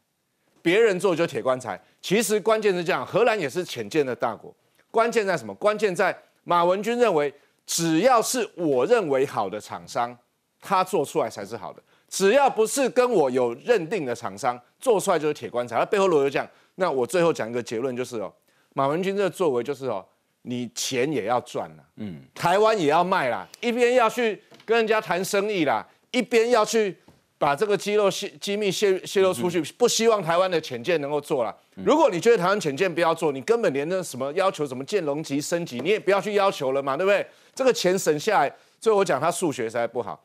[0.60, 3.06] 别人做就铁棺材，其实关键是这样。
[3.06, 4.52] 荷兰也是浅见的大国，
[4.90, 5.54] 关键在什么？
[5.54, 7.32] 关键在马文君认为，
[7.64, 10.14] 只要是我认为好的厂商，
[10.60, 11.80] 他做出来才是好的。
[12.08, 15.78] 只要不是跟我有认定的厂商做出来就是铁棺材。
[15.78, 16.46] 他背后逻辑讲，
[16.78, 18.32] 那我最后讲一个结论就是哦，
[18.74, 20.04] 马文君这个作为就是哦，
[20.42, 26.96] 你钱也要赚了，嗯，台湾也要卖啦，一边要去跟人家谈生意啦，一边要去。
[27.40, 31.56] 把这个肌肉泄机密泄泄露出去，不希望台湾的潜舰能够做了。
[31.76, 37.24] 如果你觉得台湾潜舰不要做，你根本连那什么要求什么建龙级升级，你也不要去要求了嘛，对不对？
[37.54, 40.20] 这个钱省下来，所以我讲他数学实在不好。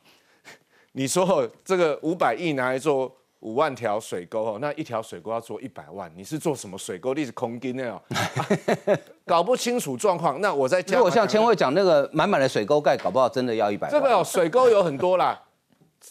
[0.93, 7.13] 你说这个五百亿拿来做五万条水沟哦，那一条水沟要做一百万，你是做什么水沟？
[7.13, 8.01] 你是空金的哦，
[9.27, 10.39] 搞不清楚状况。
[10.39, 13.89] 那我在如果像千惠讲那个满满的水沟盖，搞不好真的要一百。
[13.91, 15.39] 这个水沟有很多啦。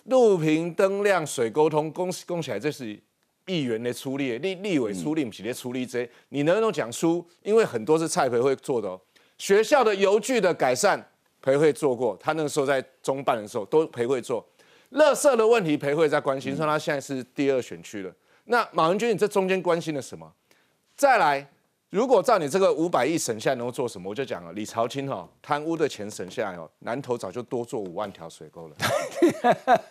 [0.05, 2.99] 路平灯亮水沟通，恭喜恭喜来，这是
[3.47, 7.27] 议员的出力，立立委出力，不是的出力这，你能不能讲出？
[7.42, 9.01] 因为很多是蔡培慧做的哦。
[9.38, 11.03] 学校的邮具的改善，
[11.40, 14.47] 培慧做过，他那个时候在中办的时候都培慧做。
[14.92, 18.12] 垃圾的问题，培慧在关心，说他现在是第二选区了。
[18.44, 20.31] 那马文君，你这中间关心了什么？
[20.96, 21.48] 再来。
[21.90, 28.76] 如果照你这个五百亿省下能够做什么，我就讲了，李朝清哈贪污的钱省下来哦，南投早就多做五万条水沟了。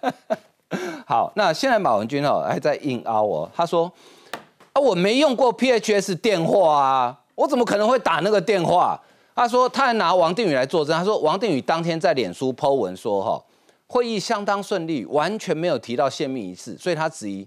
[1.06, 3.86] 好，那现在马文君哦还在硬凹哦，他说
[4.74, 9.00] 啊我没用过 PHS 电话啊，我怎么可能会打那个电话？
[9.36, 13.40] 他说他还拿王定宇来作证，他说王定宇当天在脸书 Po 文说哈
[13.92, 17.46] 会议相当顺利，完全没有提到泄密一事，所以他质疑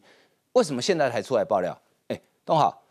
[0.53, 1.81] 为什么现在才出来爆料？
[2.09, 2.83] 哎，东好。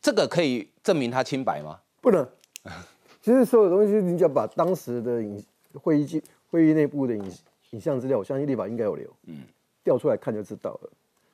[0.00, 1.80] 这个可以证明他清白吗？
[2.00, 2.26] 不能。
[3.20, 5.44] 其实所有东西，你只要把当时的影
[5.74, 7.32] 会议记会议内部的影
[7.70, 9.12] 影像资料，我相信立法应该有留。
[9.26, 9.42] 嗯，
[9.82, 10.90] 调出来看就知道了。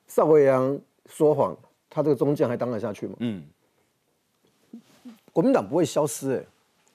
[0.07, 1.55] 邵伟阳说谎，
[1.87, 3.15] 他这个中将还当得下去吗？
[3.19, 3.43] 嗯。
[5.31, 6.43] 国民党不会消失，哎，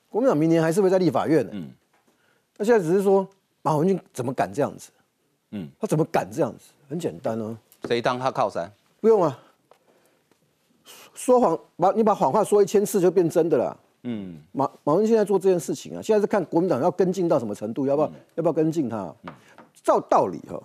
[0.09, 1.53] 国民党明年还是会在立法院的。
[1.55, 1.71] 嗯。
[2.57, 3.27] 那现在只是说
[3.63, 4.91] 马文君怎么敢这样子？
[5.51, 6.71] 嗯，他怎么敢这样子？
[6.89, 7.57] 很简单哦。
[7.85, 8.71] 谁当他靠山？
[9.01, 9.39] 不用啊。
[11.15, 13.81] 说谎，把你把谎话说一千次就变真的了。
[14.03, 19.15] 嗯，马马文现在做这件事情啊，现在是看国民党要跟进到什么程度，要不要要不要跟进他？
[19.83, 20.61] 照道理哈，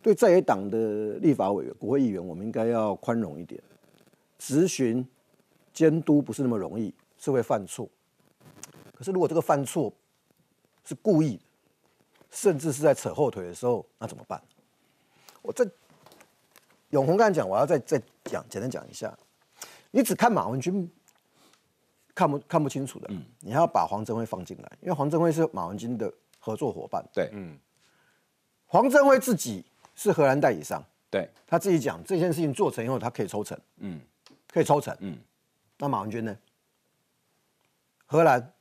[0.00, 3.60] 对在野党的立法委员、国会议员，我们应该要宽容一点。
[4.38, 5.06] 质询、
[5.72, 7.88] 监督不是那么容易，是会犯错。
[8.94, 9.92] 可是如果这个犯错
[10.84, 11.42] 是故意的，
[12.32, 14.42] 甚至是在扯后腿的时候，那怎么办？
[15.42, 15.64] 我这
[16.90, 19.16] 永红刚才讲，我要再再讲，简单讲一下。
[19.90, 20.90] 你只看马文君，
[22.14, 23.06] 看不看不清楚的。
[23.10, 27.04] 嗯，你还要把黄镇辉放进来，因为黄镇辉是马文君的合作伙伴。
[27.12, 27.58] 对，嗯，
[28.66, 29.64] 黄镇辉自己
[29.94, 34.00] 是荷兰代理商，对，他自己讲这件事情做成以后，他可以抽成，嗯，
[34.48, 35.18] 可以抽成，嗯。
[35.78, 36.36] 那马文君呢？
[38.06, 38.52] 荷兰，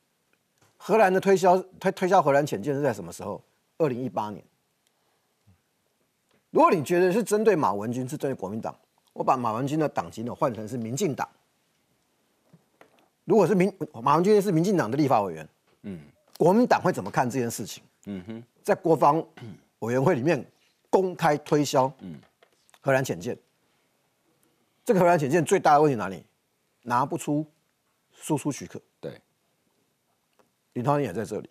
[0.77, 3.41] 荷兰的推销推推销荷兰潜舰是在什么时候？
[3.81, 4.43] 二零一八年。
[6.51, 8.77] 如果你觉得是针对马文君，是针对国民党，
[9.13, 11.27] 我把马文君的党籍呢换成是民进党。
[13.23, 15.49] 如果是民马文君是民进党的立法委员，
[15.83, 15.99] 嗯，
[16.37, 17.83] 国民党会怎么看这件事情？
[18.05, 19.25] 嗯哼，在国防
[19.79, 20.45] 委员会里面
[20.89, 22.19] 公开推销，嗯，
[22.81, 23.37] 荷兰潜舰。
[24.83, 26.25] 这个荷兰潜舰最大的问题哪里？
[26.81, 27.45] 拿不出
[28.11, 28.81] 输出许可。
[28.99, 29.21] 对，
[30.73, 31.49] 林涛也在这里，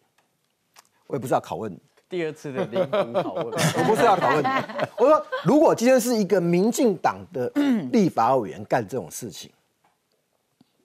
[1.07, 1.81] 我也不知道拷问你。
[2.11, 3.47] 第二次的灵魂拷问，
[3.79, 4.89] 我不是要拷问你。
[4.99, 7.49] 我说，如果今天是一个民进党的
[7.93, 9.49] 立法委员干这种事情，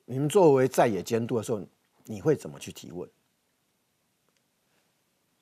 [0.05, 1.59] 你们作为在野监督的时候，
[2.03, 3.09] 你会怎么去提问？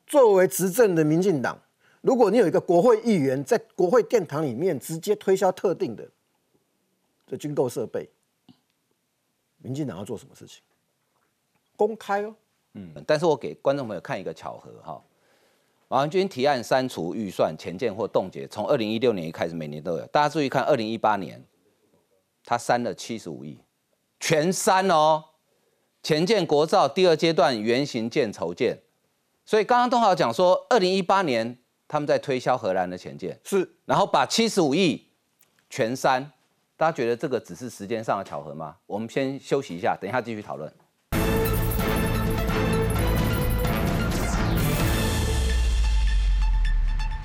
[0.08, 1.58] 作为执政的民进党，
[2.00, 6.10] 如果你有一个国会议员在国会殿堂里面直接推销特定的
[7.28, 8.10] 这军购设备，
[9.58, 10.62] 民进党要做什么事情？
[11.76, 12.34] 公开哦。
[12.76, 15.04] 嗯，但是我给观众朋友看一个巧合哈。
[15.94, 20.06] 马文君提案删除预算、前建或冻结，从二零一六年一开始，每年都有。
[20.08, 21.46] 大家注意看，二零一八年
[22.44, 23.60] 他删了七十五亿，
[24.20, 25.24] 全删哦。
[26.02, 28.76] 前建国造第二阶段原型建筹建，
[29.46, 35.10] 所以刚刚东豪讲说，二零一八年他们在推销荷兰的前建，是，然后把七十五亿
[35.70, 36.32] 全删，
[36.76, 38.78] 大家觉得这个只是时间上的巧合吗？
[38.88, 40.74] 我们先休息一下，等一下继续讨论。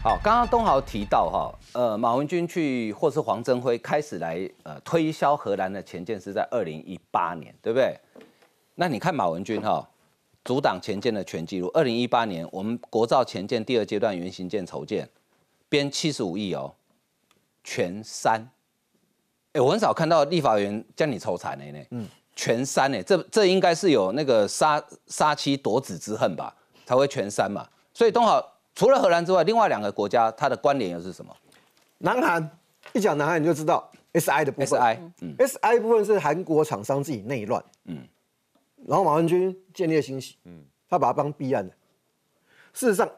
[0.09, 7.95] 好，刚刚东豪提到哈，呃，马文君去或是黄镇辉开始来呃推销荷兰的前舰是在二零一八年，对不对？
[8.77, 9.87] 那你看马文君哈，
[10.47, 15.07] 阻挡前舰的全记录，二零一八年我们国造前舰第二阶段原型舰筹建，
[15.69, 16.73] 编七十五亿哦，
[17.63, 18.41] 全三。
[19.53, 27.69] 哎，我很少看到立法员将你抽残的呢，嗯，全删呢，这这应该是有那个杀杀妻夺子之恨吧，才会全删嘛。
[27.93, 28.43] 所以东豪。
[28.79, 31.37] 除了荷兰之外，另外两个国家它的关联又是什么？
[31.99, 32.49] 南韩
[32.93, 34.69] 一讲南韩你就知道 S I 的部分。
[34.69, 38.07] S I，嗯，S I 部分是韩国厂商自己内乱，嗯，
[38.87, 41.75] 然后马文君建立欣喜，嗯，他把它当避案的。
[42.73, 43.11] 事实上，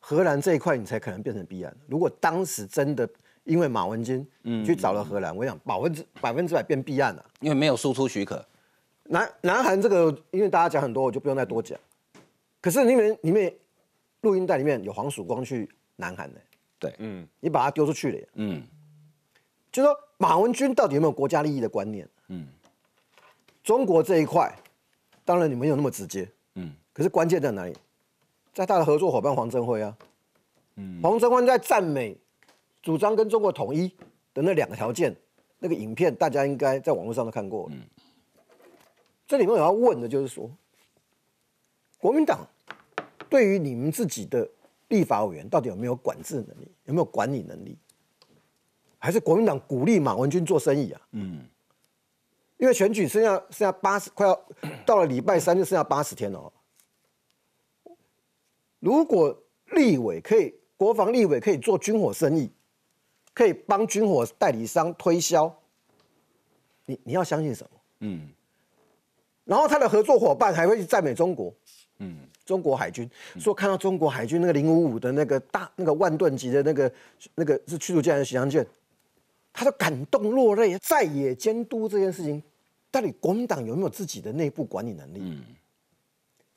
[0.00, 1.72] 荷兰这一块你才可能变成避案。
[1.86, 3.08] 如果当时真的
[3.44, 8.44] 因为马文君，嗯，去找了荷兰，我想百分之百分之百变避案了，因为没有输出许可。
[9.04, 11.78] 南南韩这个，因为大家讲很多，我就不用再多讲。
[12.60, 13.54] 可是里面里面。
[14.22, 16.40] 录音带里面有黄曙光去南韩的，
[16.78, 18.62] 对，嗯，你把他丢出去了，嗯，
[19.72, 22.06] 就说马文君到底有没有国家利益的观念？
[22.28, 22.46] 嗯，
[23.62, 24.54] 中国这一块，
[25.24, 27.74] 当然你没有那么直接，嗯，可是关键在哪里？
[28.52, 29.96] 在他的合作伙伴黄镇辉啊，
[30.76, 32.16] 嗯，黄镇辉在赞美
[32.82, 33.88] 主张跟中国统一
[34.34, 35.16] 的那两个条件，
[35.58, 37.80] 那个影片大家应该在网络上都看过，嗯，
[39.26, 40.50] 这里面我要问的就是说，
[41.96, 42.46] 国民党。
[43.30, 44.46] 对于你们自己的
[44.88, 47.78] 立法委员，到底有没有管制能力，有没有管理能力？
[48.98, 51.00] 还是国民党鼓励马文君做生意啊？
[51.12, 51.44] 嗯，
[52.58, 54.44] 因为选举剩下剩下八十，快要
[54.84, 56.52] 到了礼拜三就剩下八十天了。
[58.80, 62.50] 如果立委可以，国防立委可以做军火生意，
[63.32, 65.54] 可以帮军火代理商推销，
[66.84, 67.80] 你你要相信什么？
[68.00, 68.28] 嗯，
[69.44, 71.54] 然后他的合作伙伴还会去赞美中国，
[71.98, 72.18] 嗯。
[72.44, 76.92] 中国海军说看到中国海军那个零五五的那个大那个万吨级的那个
[77.34, 78.66] 那个是驱逐舰还是巡洋舰，
[79.52, 80.76] 他都感动落泪。
[80.78, 82.42] 在野监督这件事情，
[82.90, 85.18] 到底国民党有没有自己的内部管理能力？
[85.20, 85.44] 嗯，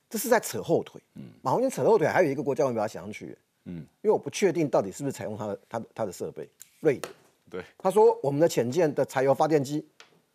[0.09, 0.99] 这是在扯后腿。
[1.15, 3.37] 嗯，马文君扯后腿，还有一个国家我没把它想上去。
[3.65, 6.49] 嗯，因为我不确定到底是不是采用他的他的他的设备。
[6.79, 7.13] 瑞典，
[7.49, 9.85] 对，他说我们的潜舰的柴油发电机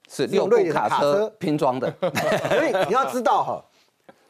[0.08, 3.64] 是用瑞典卡车拼装的， 所以你要知道哈。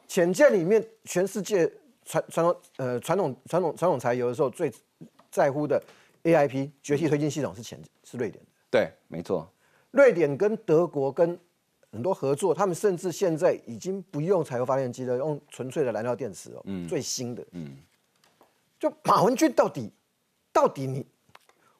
[0.09, 1.71] 潜舰里面，全世界
[2.03, 4.73] 传传统呃传统传统传统柴油的时候，最
[5.31, 5.81] 在乎的
[6.25, 8.51] AIP 绝气推进系统是潜是瑞典的。
[8.71, 9.47] 对，没错。
[9.91, 11.39] 瑞典跟德国跟
[11.93, 16.63] 很多合作，他们甚至现在已经不用柴油发电机了，用纯粹的燃料电池哦。
[16.65, 16.89] 嗯。
[16.89, 17.47] 最新的。
[17.51, 17.77] 嗯。
[18.81, 19.93] 就马文君到底
[20.51, 21.05] 到底你，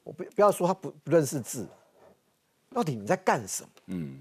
[0.05, 1.67] 我不不要说他不不认识字，
[2.71, 3.69] 到底你在干什么？
[3.87, 4.21] 嗯。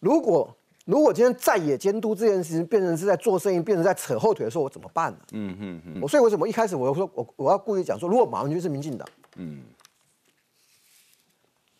[0.00, 0.56] 如果。
[0.84, 5.18] 如果今天在野监督这件事情变成是在做生意，变成在扯后腿的时候，我怎么办呢？
[5.32, 5.98] 嗯嗯嗯。
[6.02, 9.62] 我所以为什么一开始我说我我要故意讲说，如果马文君是民进党，嗯，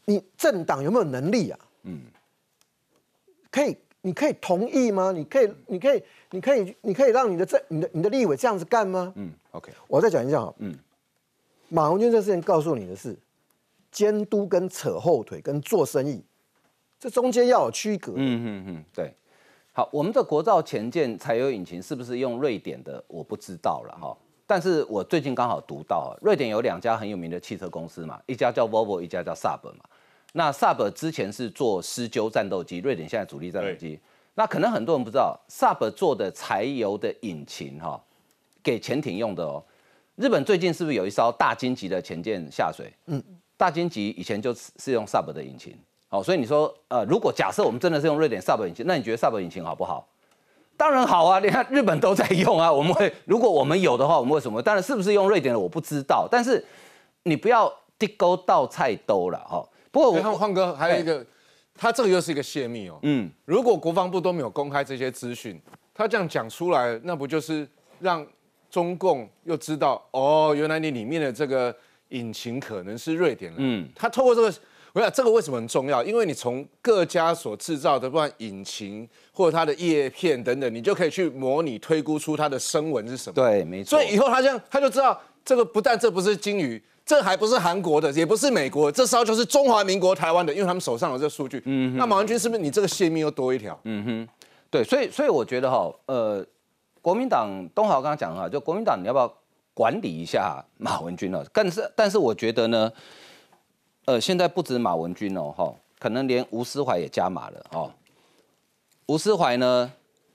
[0.07, 1.59] 你政党有没有能力啊？
[1.82, 2.00] 嗯，
[3.50, 5.12] 可以，你可以同意吗？
[5.12, 9.12] 你可以，你可以，你可以，你可以让你的政、你的、你的立委这样子干吗？
[9.16, 10.74] 嗯，OK，我再讲一下啊，嗯，
[11.68, 13.14] 马文君这事情告诉你的是，
[13.92, 16.24] 监督跟扯后腿跟做生意，
[17.05, 18.12] 这中间要有区隔。
[18.12, 19.12] 嗯嗯嗯，对。
[19.72, 23.05] 好，我们的国造前舰柴油引擎是不是用瑞典的？
[23.07, 24.16] 我不知道了哈。
[24.46, 29.84] 但是我最近刚好读到，瑞典有两家很有名的汽车公司嘛，一家叫 Volvo，一家叫 Saab 嘛。
[30.32, 34.00] 那 Saab 之前是做施鸠战斗机，瑞典现在主力战斗机。
[34.34, 38.02] 那可能很多人不知道，Saab 做的柴油的引擎哈，
[38.62, 39.62] 给潜艇用的哦。
[40.16, 42.90] 日本最近是不是有一艘大金级的潜舰下水？
[43.09, 43.22] 嗯，
[43.59, 45.76] 大金级以前就是用 Saab 的引擎。
[46.14, 50.06] 好，所以你说，呃，如果假设我们真的是用瑞典 Saab 引擎，那你觉得 Saab 引擎好不好？
[50.76, 52.72] 当然好啊，你看日本都在用啊。
[52.72, 54.62] 我们会，如果我们有的话，我们为什么？
[54.62, 56.64] 当然是不是用瑞典的我不知道，但是
[57.24, 59.68] 你不要地沟倒菜兜了哈。
[59.90, 61.26] 不过我看황哥还有一个，
[61.76, 62.96] 他这个又是一个泄密哦。
[63.02, 65.60] 嗯，如果国防部都没有公开这些资讯，
[65.92, 68.24] 他这样讲出来，那不就是让
[68.70, 71.74] 中共又知道哦，原来你里面的这个
[72.10, 73.56] 引擎可能是瑞典的。
[73.58, 74.54] 嗯，他透过这个。
[74.95, 76.05] 我想这个为什么很重要？
[76.05, 83.34] 因为你从各家所制造的，不管引擎或者它的叶片等等，你就可以去模拟推估出它的声纹是什么。
[83.34, 83.99] 对，没错。
[83.99, 91.61] 所以以后他这样，他就知道这个不但这不是鲸鱼，这还不是韩国的，也不是美国，这艘就是中华民国台湾的，因为他们手上有这数据。
[91.64, 91.97] 嗯。
[91.97, 93.76] 那马文君是不是你这个泄密又多一条？
[93.82, 94.28] 嗯哼。
[94.70, 96.47] 对，所以所以我觉得哈，呃，
[97.03, 99.34] 国民党东豪刚刚讲哈，就国民党你要不要
[99.74, 101.45] 管理一下马文君呢？
[101.53, 102.92] 但是但是我觉得呢。
[104.07, 107.90] 呃，现在不止马文君哦，哈，可能连吴思怀也加码了哦。
[109.07, 109.90] 吴思怀呢，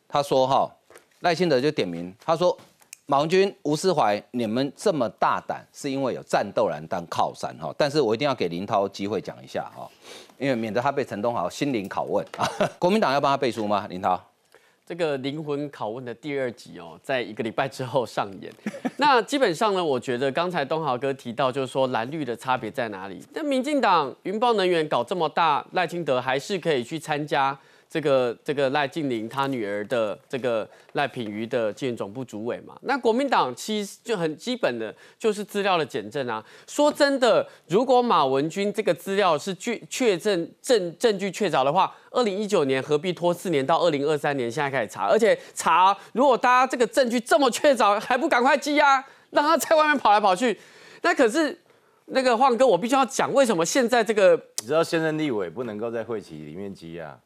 [0.07, 0.72] 他说哈，
[1.20, 2.57] 赖清德就点名，他说
[3.05, 7.74] 马文君、吴思怀，你们这么大胆，是因为有战斗蓝当靠山哈。
[7.78, 9.89] 但是我一定要给林涛机会讲一下哈，
[10.38, 12.49] 因为免得他被陈东豪心灵拷问啊。
[12.80, 13.86] 国民党要帮他背书吗？
[13.88, 14.20] 林涛？
[14.89, 18.51] 这个灵魂拷问的第二集哦，在一个礼拜之后上演。
[18.97, 23.23] 那基本上呢，我觉得刚才东豪哥提到，就是说蓝绿的差别在哪里？
[23.35, 27.55] 那民进党云豹能源搞这么大，赖清德还是可以去参加。
[27.89, 36.45] 这个这个赖静玲他女儿的这个赖品瑜的建总部主委嘛，那国民党其实就很基本的就是资料的检证啊。
[36.67, 45.07] 说真的，如果马文君这个资料是确确证证证据确凿的话，二零一九年何必拖四年到二零二三年现在开始查？
[45.07, 50.55] 而且查，如果大家这个证据这么确凿，还不赶快羁押，让他在外面跑来跑去？
[51.01, 51.57] 那可是
[52.05, 57.19] 那个晃哥，我必须要讲，为什么现在这个你知道现任立委不能够在会期里面羁押？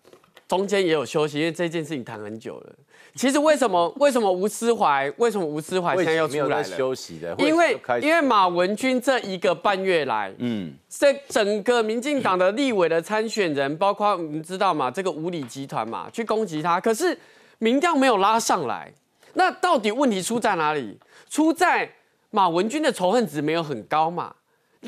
[0.48, 2.74] 中间也有休息，因为这件事情谈很久了。
[3.16, 6.64] 其实为什么 为什么吴思怀为什么吴思怀现在又出来了？
[6.64, 14.90] 休息的，因为因为马文君这一个半月来，嗯，这整个民进党的立委的参选人，包括你知道嘛？
[14.90, 17.18] 这个五里集团嘛，去攻击他，可是
[17.60, 18.92] 民调没有拉上来。
[19.34, 20.98] 那到底问题出在哪里？
[21.30, 21.90] 出在
[22.30, 24.34] 马文君的仇恨值没有很高嘛？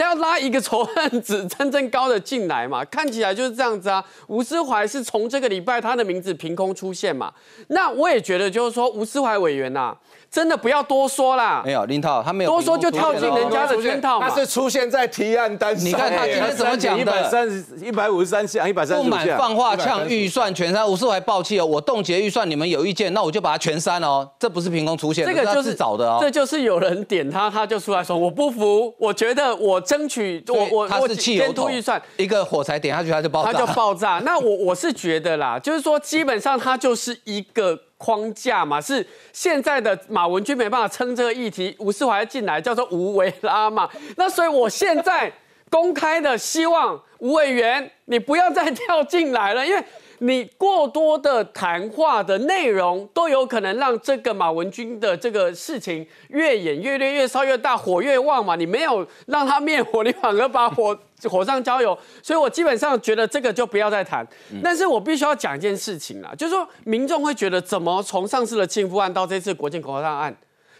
[0.03, 2.83] 要拉一个仇恨值真正高的进来嘛？
[2.91, 4.03] 看起来就是这样子啊。
[4.27, 7.31] 吴思怀是从这个礼拜他的名字凭空出现嘛？
[7.67, 9.95] 那我也觉得就是说吴思怀委员呐。
[10.31, 11.61] 真的不要多说啦！
[11.63, 14.27] 没有林涛，他没有多说就跳进人家的圈套嘛。
[14.27, 15.85] 他是出现在提案单上。
[15.85, 17.01] 你看他今天怎么讲的？
[17.01, 21.65] 一百三十、一百五十三项，一百三十不满放话呛预算全删，吴思怀爆气哦！
[21.65, 24.29] 我冻结预算，你们有意见，那我就把它全删哦。
[24.37, 26.17] 这不是凭空出现，这个就是找的哦。
[26.19, 34.21] 这就是有人点他，他就出来说我不服，我觉得我争取我我他是汽油桶预算，一个火柴点下去它就爆炸，它就爆炸。
[34.25, 37.79] 那我我是觉得啦，就是说基本上它就是一个。
[37.97, 45.31] 框架嘛，是现在的马文君没办法撑这个议题，吴世怀进来叫做吴维拉嘛，那所以我现在
[45.69, 49.81] 公开的希望吴委员你不要再跳进来了，因为
[50.19, 60.97] 你过多的谈话的内容都有可能让这个马文君的这个事情越演越烈，越烧越大，火越旺嘛，你没有让他灭火，你反而把火。
[61.29, 64.27] 火上浇油，所以我基本上觉得这个就不要再谈。
[64.61, 70.35] 但是我必须要讲一件事情啦，就是说民众会觉得，怎么从上次的庆富案到这次国建口上案，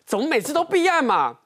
[0.06, 1.38] 怎么每次都弊案嘛？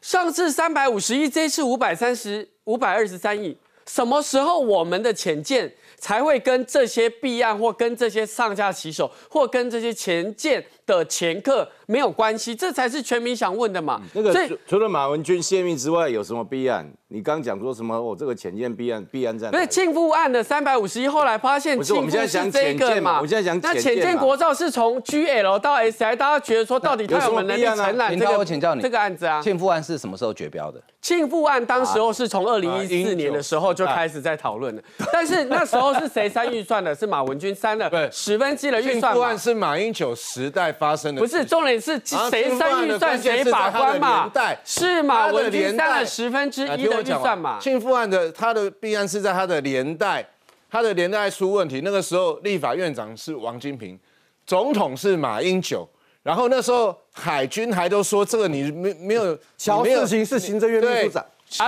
[0.00, 3.56] 上次三百五十亿，这次五百三十五百二十三亿，
[3.86, 5.72] 什么时候我们的潜舰
[6.02, 12.56] 才会跟这些弊案或跟这些上下骑手或跟这些前舰的前客没有关系？
[12.56, 14.02] 这才是全民想问的嘛。
[14.12, 16.92] 那个除了马文君泄密之外，有什么弊案？
[17.12, 18.00] 你刚刚讲说什么？
[18.00, 28.38] 我这个浅见必案必案在不是庆富案的三百五十一，后来发现不是我们现在讲这个嘛，我现在讲那浅见国造是从 GL 到 SI，大家觉得说到底他有没有能力承揽这个？
[28.38, 30.82] 我请教你，这个案子啊，庆富案是什么时候绝标的？
[31.02, 34.82] 庆富案当时候是从二零一四年的时候就开始在讨论了，
[35.12, 36.94] 但是那时候是谁删预算的？
[36.94, 39.12] 是马文君删了十分之一的预算。
[39.12, 44.30] 庆富案是马英九时代发生的，不是重点是谁删预算谁把关嘛？
[44.64, 47.58] 是马文君删了十分之一的预算嘛？
[47.60, 50.26] 庆富案的他的弊案是在他的连带，
[50.70, 51.82] 他的连带出问题。
[51.82, 53.98] 那个时候立法院长是王金平，
[54.46, 55.88] 总统是马英九。
[56.22, 61.26] 然后那时候海军还都说这个你没没有乔世行是行政院秘书长，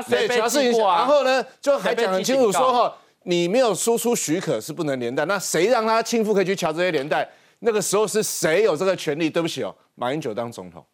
[0.08, 7.28] 对乔世行，然后呢就还讲很清楚说哈，你没有输出许可是不能连带，那谁让他亲夫可以去瞧这些连带？
[7.58, 9.28] 那个时候是谁有这个权利？
[9.28, 10.84] 对不起哦，马英九当总统，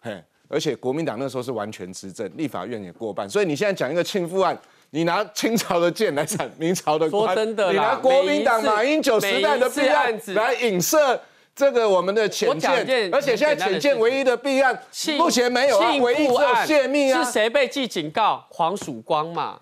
[0.00, 4.56] 嘿，而且国民党那时候是完全执政，立法院也过半，所以你现在讲一个庆父案，
[4.90, 11.20] 你拿清朝的剑来斩明朝的官，说真的你拿国民党马英九时代的弊案来影射。
[11.54, 14.78] 这个我们的浅见，而且现在浅见唯一的弊案，
[15.16, 17.24] 目前没有啊，唯一只有泄密啊。
[17.24, 18.44] 是谁被记警告？
[18.50, 19.58] 黄曙光嘛。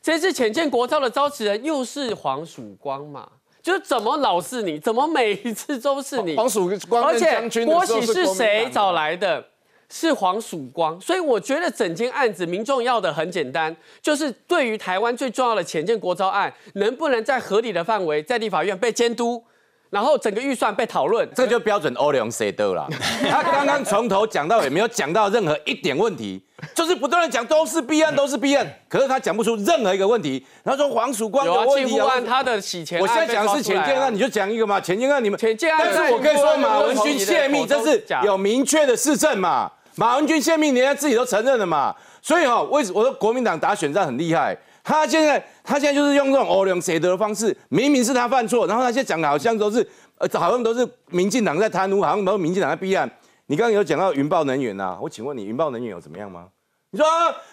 [0.00, 3.28] 这次浅见国造的招持人又是黄曙光嘛？
[3.60, 4.78] 就是怎么老是你？
[4.78, 6.36] 怎么每一次都是你？
[6.36, 9.44] 黄曙光，而且郭喜是谁找来的？
[9.92, 10.98] 是黄曙光。
[10.98, 19.44] 所以我觉得整件案子，民众要的很简单，就是对于台湾最重要的浅见国招案，能不能在合理的范围，在立法院被监督？
[19.90, 22.88] 然后整个预算被讨论，这就标准欧良 C 的了。
[23.28, 26.42] 他刚刚从头讲到尾，没有讲到任何一点问题，
[26.74, 28.66] 就是不断的讲都是弊案，都是弊案。
[28.88, 30.42] 可是他讲不出任何一个问题。
[30.64, 32.98] 他说黄曙光有问题啊，他的洗钱。
[33.02, 35.38] 我现在讲的是前件案，你就讲一个嘛，前件案你们。
[35.38, 39.70] 前件案，但是我可以说马文君泄密，这是有明确的事证嘛？
[39.96, 41.94] 马文君泄密，人家自己都承认了嘛？
[42.20, 44.56] 所以哈，为什我说国民党打选战很厉害？
[44.84, 49.86] 他现在，他现在就是用这种欧良谁得的方式，明明是他犯错，然后他现在讲的好像都是，
[50.18, 53.08] 呃，好像都是民进党在贪污，好像都是民进党在避案。
[53.46, 56.46] 你刚刚有讲到云豹能源呐，我请问你，云豹能源有怎么样吗？
[56.90, 57.06] 你说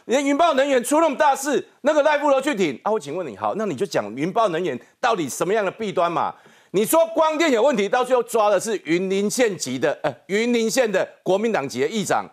[0.06, 2.92] 连云豹能源出那么大事，那个赖布罗去挺啊？
[2.92, 6.34] 我请问你，好，那你就讲云豹能源到底什么样的弊端嘛？
[6.72, 12.30] 你说光电有问题，到最后抓的是云林县级的，呃，云林县的国民党籍的议长，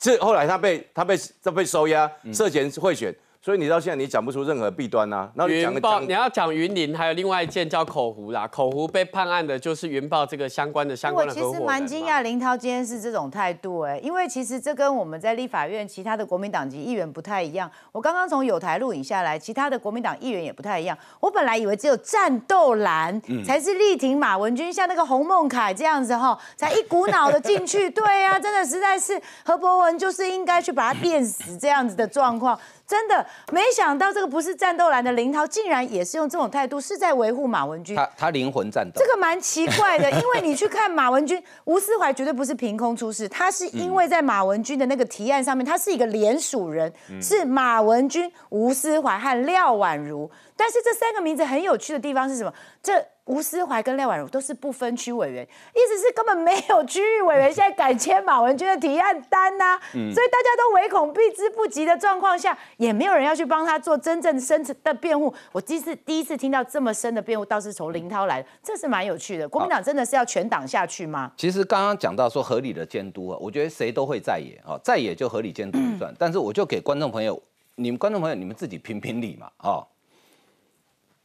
[0.00, 3.14] 是后来他被他被他被收押，涉嫌贿选。
[3.46, 5.30] 所以你到现在你讲不出任何弊端呐。
[5.34, 8.44] 那云豹你要讲云林，还有另外一件叫口湖啦。
[8.48, 17.70] 口湖被判案的就是云豹这个相关的相关的我其实蛮惊讶林涛今天是这种态度哎，因为其实这跟我们在立法院其他的国民党籍议员不太一样。
[17.92, 20.98] 我刚刚从有台录影下来，其他的国民党议员也不太一样。
[21.20, 27.88] 我本来以为只有战斗蓝才是力挺马文君，像那个洪孟凯这样子哈，才一股脑的进去。
[27.90, 32.58] 对呀，真的实在是何伯文就是应该去把他电死这样子的状况。
[32.86, 37.96] 真的没想到，这个不是战斗蓝的林涛，竟然也是用这种态度，是在维护马文君。
[37.96, 50.30] 他他灵魂战斗，这个蛮奇怪的，因为你去看马文君，吴思怀绝对不是凭空出世，他是因为在马文君的那个提案上面，他是一个联署人，是马文君、吴思怀和廖婉如。
[50.56, 52.52] 但是这三个名字很有趣的地方是什么？
[52.82, 55.42] 这吴思怀跟廖婉如都是不分区委员，
[55.74, 59.78] 意思是根本没有区域委员现在敢签马文君的提案单呐。
[59.92, 65.34] 所以大家都唯恐避之不及的状况下，也没有人要去帮他做真正深层的辩护。
[65.50, 69.48] 我第一次第一次听到这么深的辩护，倒是从林涛来的，这是蛮有趣的。
[69.48, 71.32] 国民党真的是要全党下去吗？
[71.36, 76.14] 其实刚刚讲到说合理的监督啊，我觉得谁都会在野啊，在野就合理监督算。
[76.16, 77.42] 但是我就给观众朋友，
[77.74, 79.84] 你们观众朋友你们自己评评理嘛啊。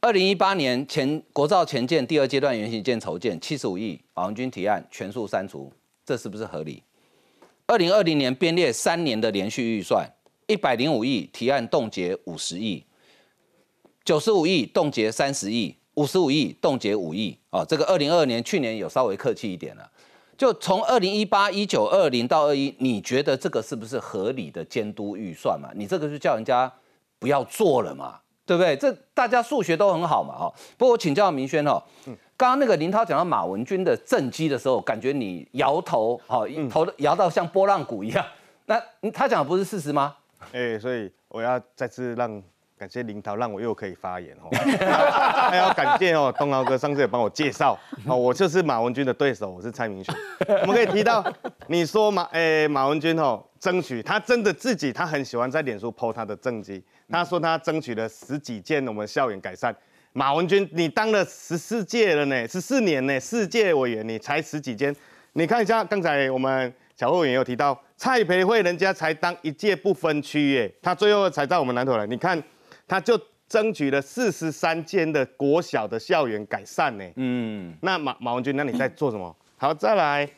[0.04, 5.72] 二零一八年前国造前建第二阶段原型建筹建七十五亿，马文君提案全数删除，
[6.04, 6.82] 这是不是合理？
[7.68, 10.04] 二零二零年编列三年的连续预算
[10.48, 12.84] 一百零五亿，提案冻结五十亿，
[14.04, 17.38] 九十五亿冻结三十亿，五十五亿冻结五亿。
[17.50, 19.88] 哦，这个二零二二年去年有稍微客气一点了，
[20.36, 25.70] 就从二零一八一九二零到二一，你觉得这个是不是合理的监督预算嘛？
[25.76, 26.72] 你这个是叫人家
[27.20, 28.18] 不要做了嘛？
[28.44, 28.76] 对不对？
[28.76, 30.52] 这大家数学都很好嘛，哈。
[30.76, 31.82] 不过我请教明轩哦，
[32.36, 38.24] 刚刚那个林涛讲到马文君的政绩的时候，感觉你摇头，好，头摇到像波浪鼓一样。
[38.66, 38.80] 那
[39.12, 40.16] 他讲的不是事实吗？
[40.52, 42.42] 哎，所以我要再次让
[42.82, 44.50] 感谢林涛，让我又可以发言哦。
[45.48, 50.12] 还要感谢哦，东豪哥上次也帮我介绍哦，我就是马文君的对手，我是蔡明轩。
[50.62, 51.24] 我们可以提到，
[51.68, 56.82] 你说马哎马文君哦，争取他真的自己，他很喜欢在脸书 po 他的政绩。
[57.08, 59.72] 他说他争取了十几件我们校园改善。
[60.12, 64.92] 马文君，你当了十四届了呢，十四年呢，四届委员你才十几件。
[65.34, 72.04] 你看一下刚才我们小委员有提到蔡培慧人家才当一届不分区耶，他最后才到我们南投来。
[72.06, 72.42] 你看，
[72.92, 73.18] 他就
[73.48, 77.04] 争取了四十三间的国小的校园改善呢。
[77.16, 79.34] 嗯，那马马文君，那你在做什么？
[79.56, 80.28] 好，再来，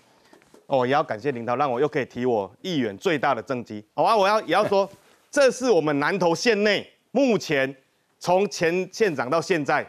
[0.66, 3.84] 哦，也要感谢林涛，让我又可以提我议员最大的政绩。
[3.94, 4.88] 好啊，我要也要说，
[5.32, 7.74] 这是我们南投县内目前
[8.20, 9.84] 从前县长到现在，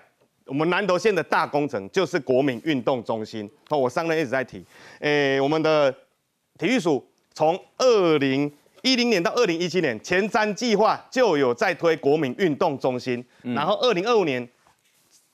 [0.45, 3.47] 我们南投县的大工程就是国民运动中心。
[3.69, 4.65] 哦，我上任一直在提，
[5.01, 5.95] 诶，我们的
[6.57, 7.05] 体育署。
[7.37, 8.49] 从二零
[8.85, 14.47] 一零年到二零一七年，前瞻计划就有在推国民运动中心，然后二零二五年，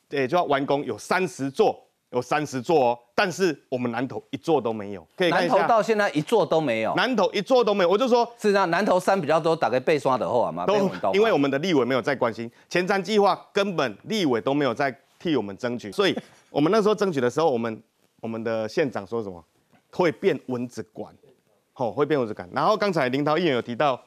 [0.10, 1.78] 也就要完工，有三十座，
[2.12, 2.99] 有三十座哦。
[3.14, 5.56] 但是我们南投一座都没有，可以看一下。
[5.56, 7.89] 南投到现在一座都没有，南投一座都没有。
[7.89, 16.18] 我就说，是让南投山比较多，打开被刷的后啊嘛，都因为我们的立委没有在关心前瞻计划，根本立委都没有在替我们争取，所以
[16.49, 17.84] 我们那时候争取的时候，我们
[18.22, 19.43] 我们的县长说什么？
[19.91, 21.14] 会变蚊子馆。
[21.82, 22.47] 哦，会变有质感。
[22.53, 23.99] 然后刚才林涛议员有提到，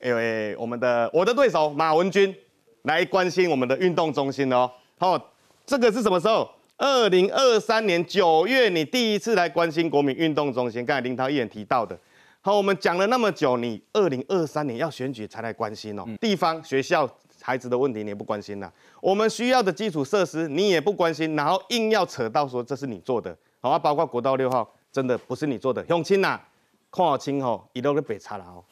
[0.00, 2.34] 诶，我们的我的对手马文君
[2.82, 4.70] 来关心我们的运动中心哦。
[4.98, 5.18] 好，
[5.64, 6.46] 这个是什么时候？
[6.78, 10.84] 二零二三年九月，你第一次来关心国民运动中心。
[10.84, 11.98] 刚才林涛议员提到的，
[12.42, 16.04] 好，我们讲了那么久，你二零二三年要选举才来关心哦。
[16.20, 17.08] 地方学校
[17.40, 26.38] 孩子的问题你也不关心呐，我们需要的基础设施你也不关心，然后硬要扯到说这是你做的，好啊，包括国道六号真的不是你做的，永清呐。
[26.90, 28.64] 看清吼，一路都北差啦吼。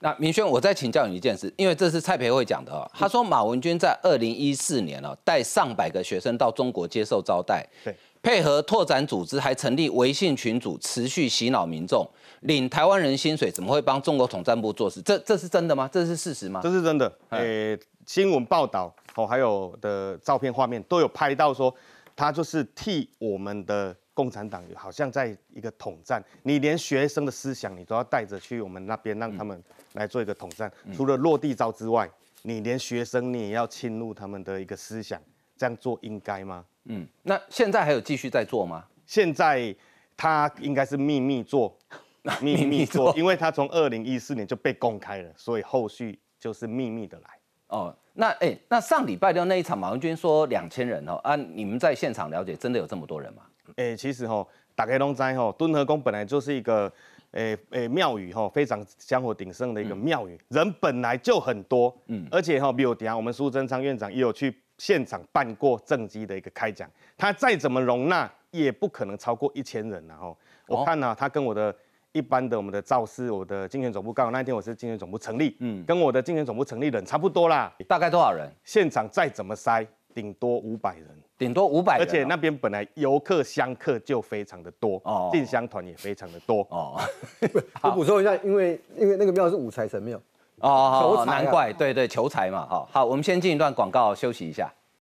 [0.00, 2.86] 那明轩，我再请教你一件事，因为这是蔡培慧讲的哦。
[2.92, 12.06] 他说马文君在二零一四年哦，带上百个学生到中国接受招待，对，配合拓展组织，还成立微信群组，持续洗脑民众，
[12.40, 15.00] 领台湾人薪水，怎么会帮中国统战部做事？
[15.00, 15.88] 这这是真的吗？
[15.90, 16.60] 这是事实吗？
[16.62, 17.10] 这是真的。
[17.30, 21.74] 诶，新闻报道哦，还有的照片画面都有拍到说，
[22.14, 23.96] 他就是替我们的。
[24.14, 29.60] 共产党好像在一个统战，你连学生的思想你都要带着去我们那边，让他们
[29.94, 30.72] 来做一个统战。
[30.94, 32.08] 除了落地招之外，
[32.42, 35.20] 你连学生你也要侵入他们的一个思想，
[35.56, 36.64] 这样做应该吗？
[36.84, 38.84] 嗯，那现在还有继续在做吗？
[39.04, 39.74] 现在
[40.16, 41.76] 他应该是秘密做，
[42.40, 47.30] 秘密做，因为他从二零一四年就被公开了，所以后续就是秘密的来。
[47.68, 53.42] 哦，那哎，那上礼拜六那一场，马文君说两千人哦，啊，你们在现场了解，真的有这么多人吗？
[53.76, 56.92] 诶，其实吼，大家拢知吼，敦和宫本来就是一个
[57.32, 70.36] 诶诶庙宇吼，非常香火鼎盛的一个庙宇，人本来就很多，嗯，而且吼，比如等下我们苏贞昌院长也有去现场办过正机的一个开讲，他再怎么容纳，也不可能超过一千人然后，
[70.68, 71.74] 我看呢，他跟我的
[72.12, 78.48] 一般的我们的造势，我的竞选总部，刚好那天我是竞选总部成立，嗯，跟我的竞选总部成立人差不多啦，大概多少人？
[78.64, 81.08] 现场再怎么塞，顶多五百人。
[81.44, 86.98] 顶多五百，而且那边本来游客香客就非常的多，哦，进香团也非常的多，哦。
[87.82, 90.18] 我补 充一下，因为因为那个庙是五财神庙，
[90.60, 94.72] 哦，难怪，对对，求财嘛，好，好，我们先进一段广告休息一下。